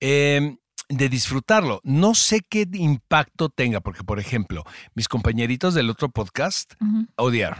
Eh, 0.00 0.56
de 0.88 1.08
disfrutarlo. 1.08 1.80
No 1.82 2.14
sé 2.14 2.42
qué 2.48 2.68
impacto 2.74 3.48
tenga, 3.48 3.80
porque, 3.80 4.04
por 4.04 4.20
ejemplo, 4.20 4.62
mis 4.94 5.08
compañeritos 5.08 5.74
del 5.74 5.90
otro 5.90 6.10
podcast 6.10 6.74
odiaron. 7.16 7.58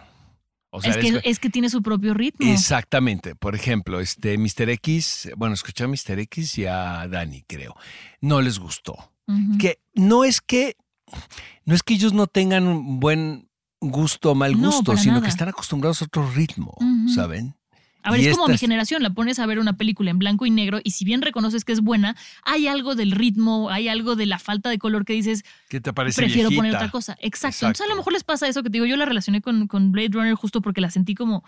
O 0.70 0.82
sea, 0.82 0.90
es, 0.90 0.96
que, 0.98 1.08
es- 1.08 1.20
es 1.24 1.38
que 1.40 1.48
tiene 1.48 1.70
su 1.70 1.82
propio 1.82 2.12
ritmo. 2.12 2.52
Exactamente. 2.52 3.34
Por 3.34 3.54
ejemplo, 3.54 3.98
este 3.98 4.36
Mr. 4.36 4.68
X, 4.70 5.30
bueno, 5.36 5.54
escuché 5.54 5.84
a 5.84 5.88
Mr. 5.88 6.18
X 6.20 6.58
y 6.58 6.66
a 6.66 7.08
Dani, 7.08 7.42
creo. 7.46 7.74
No 8.20 8.42
les 8.42 8.58
gustó. 8.58 9.10
Que 9.58 9.78
no 9.94 10.22
es 10.24 10.40
que 10.40 10.76
no 11.64 11.74
es 11.74 11.82
que 11.82 11.94
ellos 11.94 12.12
no 12.12 12.26
tengan 12.26 12.66
un 12.66 13.00
buen 13.00 13.48
gusto 13.80 14.32
o 14.32 14.34
mal 14.34 14.56
gusto, 14.56 14.96
sino 14.96 15.14
nada. 15.14 15.24
que 15.24 15.30
están 15.30 15.48
acostumbrados 15.48 16.02
a 16.02 16.06
otro 16.06 16.30
ritmo. 16.30 16.76
¿saben? 17.14 17.54
A 18.02 18.12
ver, 18.12 18.20
Y 18.20 18.26
es 18.28 18.36
como 18.36 18.48
mi 18.48 18.56
generación, 18.56 19.02
la 19.02 19.10
pones 19.10 19.40
a 19.40 19.46
ver 19.46 19.58
una 19.58 19.76
película 19.76 20.12
en 20.12 20.18
blanco 20.20 20.46
y 20.46 20.50
negro 20.50 20.78
y 20.84 20.92
si 20.92 21.04
bien 21.04 21.22
reconoces 21.22 21.64
que 21.64 21.72
es 21.72 21.80
buena, 21.80 22.16
hay 22.44 22.68
algo 22.68 22.94
del 22.94 23.10
ritmo, 23.10 23.68
hay 23.68 23.88
algo 23.88 24.14
de 24.14 24.26
la 24.26 24.38
falta 24.38 24.70
de 24.70 24.78
color 24.78 25.04
que 25.04 25.12
dices, 25.12 25.44
¿Qué 25.68 25.80
te 25.80 25.92
parece 25.92 26.22
prefiero 26.22 26.50
poner 26.52 26.76
otra 26.76 26.90
cosa. 26.90 27.16
Exacto. 27.20 27.66
Entonces 27.66 27.86
a 27.86 27.88
lo 27.88 27.96
mejor 27.96 28.12
les 28.12 28.22
pasa 28.22 28.46
eso 28.46 28.62
que 28.62 28.70
te 28.70 28.74
digo, 28.74 28.86
yo 28.86 28.96
la 28.96 29.06
relacioné 29.06 29.42
con, 29.42 29.66
con 29.66 29.90
Blade 29.90 30.10
Runner 30.12 30.34
justo 30.34 30.60
porque 30.60 30.80
la 30.80 30.90
sentí 30.90 31.16
como 31.16 31.42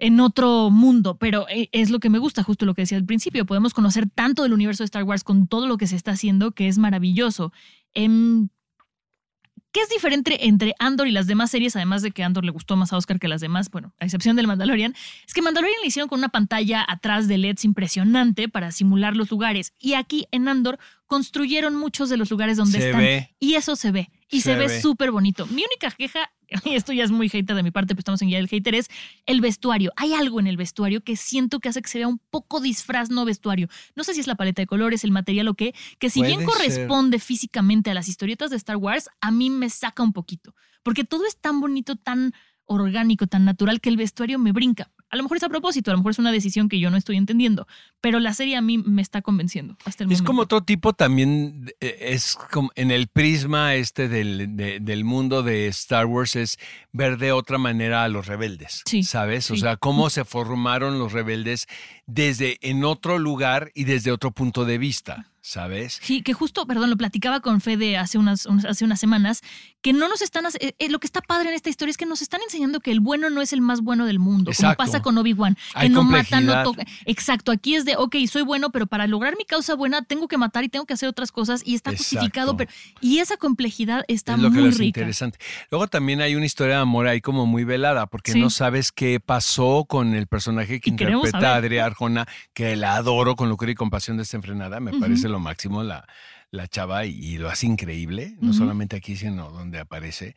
en 0.00 0.18
otro 0.18 0.70
mundo, 0.70 1.18
pero 1.18 1.46
eh, 1.48 1.68
es 1.72 1.90
lo 1.90 2.00
que 2.00 2.10
me 2.10 2.18
gusta, 2.18 2.42
justo 2.42 2.64
lo 2.66 2.74
que 2.74 2.82
decía 2.82 2.98
al 2.98 3.04
principio, 3.04 3.44
podemos 3.46 3.74
conocer 3.74 4.08
tanto 4.08 4.42
del 4.42 4.54
universo 4.54 4.82
de 4.82 4.86
Star 4.86 5.04
Wars 5.04 5.22
con 5.24 5.46
todo 5.46 5.66
lo 5.66 5.76
que 5.76 5.86
se 5.86 5.94
está 5.94 6.12
haciendo 6.12 6.52
que 6.52 6.66
es 6.68 6.78
maravilloso. 6.78 7.52
Em, 7.94 8.48
¿Qué 9.72 9.82
es 9.82 9.88
diferente 9.88 10.48
entre 10.48 10.74
Andor 10.80 11.06
y 11.06 11.12
las 11.12 11.28
demás 11.28 11.52
series? 11.52 11.76
Además 11.76 12.02
de 12.02 12.10
que 12.10 12.24
Andor 12.24 12.44
le 12.44 12.50
gustó 12.50 12.74
más 12.76 12.92
a 12.92 12.96
Oscar 12.96 13.20
que 13.20 13.28
las 13.28 13.40
demás, 13.40 13.70
bueno, 13.70 13.94
a 14.00 14.04
excepción 14.04 14.34
del 14.34 14.48
Mandalorian, 14.48 14.96
es 15.24 15.32
que 15.32 15.42
Mandalorian 15.42 15.80
le 15.80 15.86
hicieron 15.86 16.08
con 16.08 16.18
una 16.18 16.28
pantalla 16.28 16.84
atrás 16.88 17.28
de 17.28 17.38
LEDs 17.38 17.64
impresionante 17.64 18.48
para 18.48 18.72
simular 18.72 19.14
los 19.14 19.30
lugares. 19.30 19.72
Y 19.78 19.92
aquí 19.94 20.26
en 20.32 20.48
Andor 20.48 20.80
construyeron 21.06 21.76
muchos 21.76 22.08
de 22.08 22.16
los 22.16 22.32
lugares 22.32 22.56
donde 22.56 22.80
Se 22.80 22.86
están. 22.86 23.00
ve. 23.00 23.36
Y 23.38 23.54
eso 23.54 23.76
se 23.76 23.92
ve. 23.92 24.10
Y 24.28 24.40
se, 24.40 24.54
Se 24.54 24.58
ve 24.58 24.66
ve. 24.66 24.80
súper 24.80 25.12
bonito. 25.12 25.46
Mi 25.46 25.62
única 25.62 25.92
queja, 25.96 26.32
y 26.64 26.74
esto 26.74 26.92
ya 26.92 27.04
es 27.04 27.10
muy 27.10 27.28
hater 27.28 27.56
de 27.56 27.62
mi 27.62 27.70
parte, 27.70 27.94
pero 27.94 28.00
estamos 28.00 28.22
en 28.22 28.28
guía 28.28 28.38
del 28.38 28.48
hater, 28.48 28.74
es 28.74 28.88
el 29.26 29.40
vestuario. 29.40 29.92
Hay 29.96 30.14
algo 30.14 30.40
en 30.40 30.46
el 30.46 30.56
vestuario 30.56 31.02
que 31.02 31.16
siento 31.16 31.60
que 31.60 31.68
hace 31.68 31.82
que 31.82 31.88
se 31.88 31.98
vea 31.98 32.08
un 32.08 32.20
poco 32.30 32.60
disfraz 32.60 33.10
no 33.10 33.24
vestuario. 33.24 33.68
No 33.94 34.04
sé 34.04 34.14
si 34.14 34.20
es 34.20 34.26
la 34.26 34.34
paleta 34.34 34.62
de 34.62 34.66
colores, 34.66 35.04
el 35.04 35.10
material 35.10 35.48
o 35.48 35.54
qué, 35.54 35.74
que 35.98 36.10
si 36.10 36.22
bien 36.22 36.40
ser. 36.40 36.48
corresponde 36.48 37.18
físicamente 37.18 37.90
a 37.90 37.94
las 37.94 38.08
historietas 38.08 38.50
de 38.50 38.56
Star 38.56 38.76
Wars, 38.76 39.08
a 39.20 39.30
mí 39.30 39.50
me 39.50 39.70
saca 39.70 40.02
un 40.02 40.12
poquito. 40.12 40.54
Porque 40.82 41.04
todo 41.04 41.26
es 41.26 41.38
tan 41.38 41.60
bonito, 41.60 41.96
tan 41.96 42.32
orgánico, 42.64 43.26
tan 43.26 43.44
natural, 43.44 43.80
que 43.80 43.90
el 43.90 43.96
vestuario 43.96 44.38
me 44.38 44.52
brinca. 44.52 44.90
A 45.10 45.16
lo 45.16 45.22
mejor 45.24 45.36
es 45.38 45.42
a 45.42 45.48
propósito, 45.48 45.90
a 45.90 45.94
lo 45.94 45.98
mejor 45.98 46.12
es 46.12 46.18
una 46.18 46.30
decisión 46.32 46.68
que 46.68 46.78
yo 46.78 46.90
no 46.90 46.96
estoy 46.96 47.16
entendiendo, 47.16 47.66
pero 48.00 48.20
la 48.20 48.32
serie 48.32 48.56
a 48.56 48.60
mí 48.60 48.78
me 48.78 49.02
está 49.02 49.22
convenciendo 49.22 49.76
hasta 49.84 50.04
el 50.04 50.10
Es 50.12 50.18
momento. 50.18 50.26
como 50.26 50.42
otro 50.42 50.60
tipo 50.62 50.92
también, 50.92 51.72
eh, 51.80 51.96
es 52.00 52.36
como 52.52 52.70
en 52.76 52.90
el 52.90 53.08
prisma 53.08 53.74
este 53.74 54.08
del, 54.08 54.56
de- 54.56 54.78
del 54.80 55.04
mundo 55.04 55.42
de 55.42 55.66
Star 55.68 56.06
Wars 56.06 56.36
es 56.36 56.58
ver 56.92 57.18
de 57.18 57.32
otra 57.32 57.58
manera 57.58 58.04
a 58.04 58.08
los 58.08 58.26
rebeldes, 58.26 58.82
Sí, 58.86 59.02
¿sabes? 59.02 59.50
O 59.50 59.56
sea, 59.56 59.76
cómo 59.76 60.10
se 60.10 60.24
formaron 60.24 60.98
los 60.98 61.12
rebeldes 61.12 61.66
desde 62.06 62.58
en 62.62 62.84
otro 62.84 63.18
lugar 63.18 63.70
y 63.74 63.84
desde 63.84 64.12
otro 64.12 64.30
punto 64.30 64.64
de 64.64 64.78
vista, 64.78 65.26
¿sabes? 65.42 65.98
Sí, 66.02 66.22
que 66.22 66.32
justo, 66.34 66.66
perdón, 66.66 66.90
lo 66.90 66.96
platicaba 66.96 67.40
con 67.40 67.60
Fede 67.60 67.96
hace 67.96 68.18
unas, 68.18 68.46
unas- 68.46 68.64
hace 68.66 68.84
unas 68.84 69.00
semanas, 69.00 69.40
que 69.82 69.92
no 69.94 70.08
nos 70.08 70.20
están, 70.20 70.44
eh, 70.60 70.74
eh, 70.78 70.88
lo 70.90 70.98
que 71.00 71.06
está 71.06 71.20
padre 71.22 71.48
en 71.48 71.54
esta 71.54 71.70
historia 71.70 71.90
es 71.90 71.96
que 71.96 72.04
nos 72.06 72.20
están 72.20 72.40
enseñando 72.42 72.80
que 72.80 72.90
el 72.90 73.00
bueno 73.00 73.30
no 73.30 73.40
es 73.40 73.52
el 73.54 73.62
más 73.62 73.80
bueno 73.80 74.04
del 74.04 74.18
mundo, 74.18 74.50
Exacto. 74.50 74.76
como 74.76 74.86
pasa 74.86 75.02
con 75.02 75.16
Obi-Wan, 75.16 75.54
que 75.54 75.60
Hay 75.74 75.88
no 75.88 76.04
mata, 76.04 76.40
no 76.42 76.62
toca. 76.62 76.84
Exacto, 77.06 77.52
aquí 77.52 77.74
es 77.74 77.84
de, 77.86 77.96
ok, 77.96 78.16
soy 78.30 78.42
bueno, 78.42 78.70
pero 78.70 78.86
para 78.86 79.06
lograr 79.06 79.36
mi 79.38 79.44
causa 79.44 79.74
buena 79.74 80.02
tengo 80.02 80.28
que 80.28 80.36
matar 80.36 80.64
y 80.64 80.68
tengo 80.68 80.84
que 80.84 80.92
hacer 80.94 81.08
otras 81.08 81.32
cosas 81.32 81.62
y 81.64 81.74
está 81.74 81.90
Exacto. 81.90 82.04
justificado, 82.16 82.56
pero 82.56 82.70
y 83.00 83.18
esa 83.18 83.36
complejidad 83.38 84.04
está 84.08 84.34
es 84.34 84.40
lo 84.40 84.50
que 84.50 84.58
muy 84.60 84.70
rica. 84.70 85.00
interesante. 85.00 85.38
Luego 85.70 85.86
también 85.88 86.20
hay 86.20 86.34
una 86.34 86.44
historia 86.46 86.76
de 86.76 86.82
amor 86.82 87.06
ahí 87.06 87.20
como 87.22 87.46
muy 87.46 87.64
velada, 87.64 88.06
porque 88.06 88.32
Sí. 88.32 88.40
no 88.40 88.50
sabes 88.50 88.92
qué 88.92 89.20
pasó 89.20 89.86
con 89.88 90.14
el 90.14 90.26
personaje 90.26 90.80
que 90.80 90.90
Y 90.90 90.92
interpreta 90.92 91.54
a. 91.54 91.56
Adria 91.56 91.86
Arjona, 91.86 92.26
que 92.52 92.76
la 92.76 92.96
adoro 92.96 93.36
con 93.36 93.48
locura 93.48 93.70
y 93.70 93.74
compasión 93.74 94.16
desenfrenada, 94.18 94.78
me 94.80 94.90
Ujú. 94.90 95.00
parece 95.00 95.28
lo 95.30 95.38
máximo 95.40 95.82
la, 95.82 96.06
la 96.50 96.66
chava 96.66 97.06
y, 97.06 97.12
y 97.12 97.38
lo 97.38 97.48
hace 97.48 97.66
increíble, 97.66 98.36
no 98.40 98.52
solamente 98.52 98.96
aquí, 98.96 99.14
sino 99.16 99.50
donde 99.50 99.78
aparece. 99.78 100.34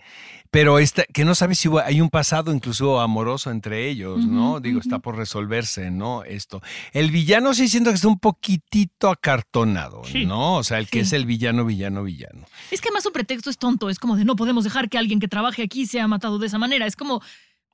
Pero 0.51 0.77
esta, 0.77 1.03
que 1.05 1.25
no 1.25 1.33
sabes 1.33 1.57
si 1.57 1.69
hay 1.83 2.01
un 2.01 2.09
pasado 2.11 2.53
incluso 2.53 3.01
amoroso 3.01 3.49
entre 3.49 3.89
ellos, 3.89 4.25
¿no? 4.25 4.59
Digo, 4.59 4.79
está 4.79 4.99
por 4.99 5.17
resolverse, 5.17 5.89
¿no? 5.89 6.23
Esto. 6.23 6.61
El 6.91 7.09
villano 7.09 7.55
sí 7.55 7.67
siento 7.67 7.89
que 7.89 7.95
está 7.95 8.07
un 8.07 8.19
poquitito 8.19 9.09
acartonado, 9.09 10.03
Sí. 10.05 10.25
¿no? 10.25 10.57
O 10.57 10.63
sea, 10.63 10.77
el 10.77 10.87
que 10.87 10.99
Sí. 10.99 11.07
es 11.07 11.13
el 11.13 11.25
villano, 11.25 11.65
villano, 11.65 12.03
villano. 12.03 12.45
Es 12.69 12.79
que 12.79 12.91
más 12.91 13.05
un 13.07 13.11
pretexto 13.13 13.49
es 13.49 13.57
tonto, 13.57 13.89
es 13.89 13.97
como 13.97 14.15
de 14.15 14.23
no 14.23 14.35
podemos 14.35 14.63
dejar 14.63 14.89
que 14.89 14.99
alguien 14.99 15.19
que 15.19 15.27
trabaje 15.27 15.63
aquí 15.63 15.87
sea 15.87 16.07
matado 16.07 16.37
de 16.37 16.45
esa 16.47 16.59
manera, 16.59 16.85
es 16.85 16.95
como 16.95 17.21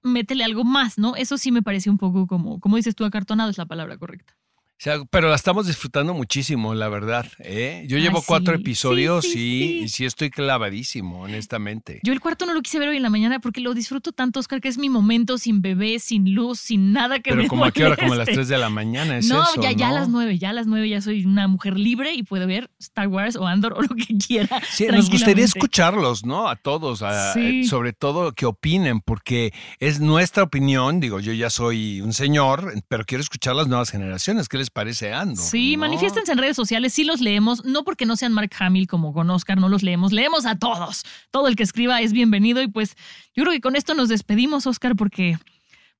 métele 0.01 0.45
algo 0.45 0.63
más, 0.63 0.97
¿no? 0.97 1.17
Eso 1.17 1.37
sí 1.37 1.51
me 1.51 1.61
parece 1.61 1.89
un 1.89 1.97
poco 1.97 2.25
como, 2.25 2.61
como 2.61 2.77
dices 2.77 2.95
tú, 2.95 3.03
acartonado 3.03 3.49
es 3.49 3.57
la 3.57 3.65
palabra 3.65 3.97
correcta. 3.97 4.33
Sea, 4.81 5.03
pero 5.11 5.27
la 5.27 5.35
estamos 5.35 5.67
disfrutando 5.67 6.13
muchísimo, 6.13 6.73
la 6.73 6.87
verdad. 6.87 7.25
¿eh? 7.39 7.83
Yo 7.89 7.97
llevo 7.97 8.23
cuatro 8.25 8.55
sí. 8.55 8.61
episodios 8.61 9.25
Sí, 9.25 9.31
sí, 9.33 9.39
y, 9.39 9.59
sí. 9.79 9.79
y 9.83 9.89
sí 9.89 10.05
estoy 10.05 10.29
clavadísimo, 10.29 11.19
honestamente. 11.23 11.99
Yo 12.01 12.13
el 12.13 12.21
cuarto 12.21 12.45
no 12.45 12.53
lo 12.53 12.61
quise 12.61 12.79
ver 12.79 12.87
hoy 12.87 12.95
en 12.95 13.03
la 13.03 13.09
mañana 13.09 13.39
porque 13.39 13.59
lo 13.59 13.73
disfruto 13.73 14.13
tanto, 14.13 14.39
Oscar, 14.39 14.61
que 14.61 14.69
es 14.69 14.77
mi 14.77 14.87
momento 14.89 15.37
sin 15.37 15.61
bebé, 15.61 15.99
sin 15.99 16.33
luz, 16.33 16.61
sin 16.61 16.93
nada 16.93 17.19
que 17.19 17.31
pero 17.31 17.41
me 17.43 17.49
como 17.49 17.65
a 17.65 17.71
qué 17.71 17.83
hora, 17.83 17.97
como 17.97 18.13
a 18.13 18.15
las 18.15 18.27
moleste. 18.27 18.33
3 18.35 18.47
de 18.47 18.57
la 18.57 18.69
mañana, 18.69 19.17
es 19.17 19.27
no, 19.27 19.43
eso, 19.43 19.61
ya, 19.61 19.73
ya 19.73 19.87
a 19.87 19.91
¿no? 19.91 19.95
las 19.97 20.07
nueve, 20.07 20.37
ya 20.37 20.51
a 20.51 20.53
las 20.53 20.65
nueve 20.65 20.87
ya 20.87 21.01
soy 21.01 21.25
una 21.25 21.49
mujer 21.49 21.77
libre 21.77 22.13
y 22.13 22.23
puedo 22.23 22.47
ver 22.47 22.71
Star 22.79 23.09
Wars 23.09 23.35
o 23.35 23.47
Andor 23.47 23.73
o 23.73 23.81
lo 23.81 23.89
que 23.89 24.17
quiera. 24.17 24.61
Sí, 24.71 24.87
nos 24.87 25.09
gustaría 25.09 25.43
escucharlos, 25.43 26.23
¿no? 26.25 26.47
A 26.47 26.55
todos, 26.55 27.01
a- 27.01 27.33
sobre 27.67 27.91
todo 27.91 28.31
que 28.31 28.45
opinen, 28.45 29.01
porque 29.01 29.51
es 29.79 29.99
nuestra 29.99 30.43
opinión. 30.43 31.01
Digo, 31.01 31.19
yo 31.19 31.33
ya 31.33 31.49
soy 31.49 31.99
un 31.99 32.13
señor, 32.13 32.73
pero 32.87 33.03
quiero 33.03 33.21
escuchar 33.21 33.55
las 33.55 33.67
nuevas 33.67 33.89
generaciones. 33.89 34.47
¿Qué 34.47 34.57
les 34.57 34.68
parece 34.69 35.13
Ando? 35.13 35.41
Sí, 35.41 35.75
¿no? 35.75 35.81
manifiéstense 35.81 36.31
en 36.31 36.37
redes 36.37 36.55
sociales, 36.55 36.93
sí 36.93 37.03
los 37.03 37.21
leemos, 37.21 37.63
no 37.65 37.83
porque 37.83 38.05
no 38.05 38.15
sean 38.15 38.33
Mark 38.33 38.51
Hamill 38.59 38.87
como 38.87 39.13
con 39.13 39.29
Oscar, 39.29 39.57
no 39.57 39.69
los 39.69 39.83
leemos, 39.83 40.11
leemos 40.11 40.45
a 40.45 40.55
todos. 40.55 41.03
Todo 41.31 41.47
el 41.47 41.55
que 41.55 41.63
escriba 41.63 42.01
es 42.01 42.13
bienvenido 42.13 42.61
y 42.61 42.67
pues 42.67 42.95
yo 43.35 43.43
creo 43.43 43.53
que 43.53 43.61
con 43.61 43.75
esto 43.75 43.93
nos 43.93 44.09
despedimos, 44.09 44.67
Oscar, 44.67 44.95
porque... 44.95 45.37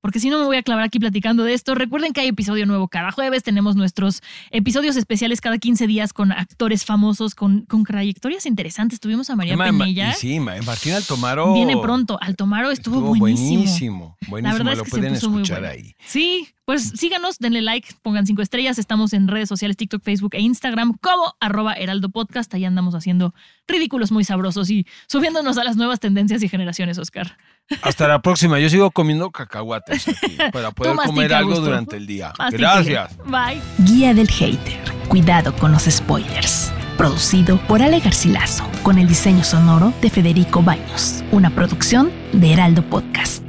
Porque 0.01 0.19
si 0.19 0.29
no 0.29 0.39
me 0.39 0.45
voy 0.45 0.55
a 0.57 0.63
clavar 0.63 0.85
aquí 0.85 0.97
platicando 0.99 1.43
de 1.43 1.53
esto. 1.53 1.75
Recuerden 1.75 2.13
que 2.13 2.21
hay 2.21 2.27
episodio 2.29 2.65
nuevo 2.65 2.87
cada 2.87 3.11
jueves. 3.11 3.43
Tenemos 3.43 3.75
nuestros 3.75 4.21
episodios 4.49 4.95
especiales 4.95 5.41
cada 5.41 5.57
15 5.57 5.87
días 5.87 6.13
con 6.13 6.31
actores 6.31 6.85
famosos, 6.85 7.35
con, 7.35 7.65
con 7.65 7.83
trayectorias 7.83 8.45
interesantes. 8.45 8.99
Tuvimos 8.99 9.29
a 9.29 9.35
María 9.35 9.57
Ma- 9.57 9.71
ma- 9.71 9.79
Penella. 9.85 10.11
y 10.11 10.13
sí, 10.13 10.39
Ma- 10.39 10.55
Martín 10.65 10.93
Altomaro. 10.93 11.53
Viene 11.53 11.77
pronto. 11.77 12.17
Altomaro 12.21 12.71
estuvo, 12.71 13.01
buenísimo. 13.01 13.49
buenísimo. 13.59 14.17
buenísimo, 14.27 14.47
La 14.51 14.53
verdad 14.57 14.73
es 14.73 14.77
lo 14.79 14.83
que 14.85 14.89
se 14.91 14.97
pueden 14.97 15.13
puso 15.15 15.29
muy 15.29 15.41
escuchar 15.41 15.59
bueno. 15.61 15.73
ahí. 15.73 15.95
Sí, 16.05 16.47
pues 16.65 16.93
síganos, 16.95 17.37
denle 17.39 17.61
like, 17.61 17.89
pongan 18.01 18.25
cinco 18.25 18.41
estrellas. 18.41 18.79
Estamos 18.79 19.11
en 19.13 19.27
redes 19.27 19.49
sociales, 19.49 19.75
TikTok, 19.75 20.01
Facebook 20.03 20.33
e 20.35 20.39
Instagram 20.39 20.93
como 21.01 21.33
arroba 21.41 21.73
Heraldo 21.73 22.09
Podcast. 22.09 22.53
Ahí 22.53 22.63
andamos 22.63 22.95
haciendo 22.95 23.33
ridículos 23.67 24.11
muy 24.11 24.23
sabrosos 24.23 24.69
y 24.69 24.85
subiéndonos 25.07 25.57
a 25.57 25.63
las 25.65 25.75
nuevas 25.75 25.99
tendencias 25.99 26.41
y 26.43 26.47
generaciones, 26.47 26.97
Oscar. 26.99 27.37
Hasta 27.81 28.07
la 28.07 28.21
próxima. 28.21 28.59
Yo 28.59 28.69
sigo 28.69 28.91
comiendo 28.91 29.31
cacahuates 29.31 30.07
aquí 30.07 30.37
para 30.51 30.71
poder 30.71 30.95
comer 30.95 31.33
algo 31.33 31.59
durante 31.59 31.97
el 31.97 32.07
día. 32.07 32.33
Mastique. 32.37 32.61
Gracias. 32.61 33.17
Bye. 33.25 33.61
Guía 33.79 34.13
del 34.13 34.29
Hater. 34.29 34.79
Cuidado 35.07 35.55
con 35.55 35.71
los 35.71 35.83
spoilers. 35.83 36.71
Producido 36.97 37.57
por 37.67 37.81
Ale 37.81 37.99
Garcilaso, 37.99 38.65
con 38.83 38.99
el 38.99 39.07
diseño 39.07 39.43
sonoro 39.43 39.93
de 40.01 40.09
Federico 40.09 40.61
Baños. 40.61 41.23
Una 41.31 41.49
producción 41.49 42.11
de 42.33 42.53
Heraldo 42.53 42.83
Podcast. 42.83 43.48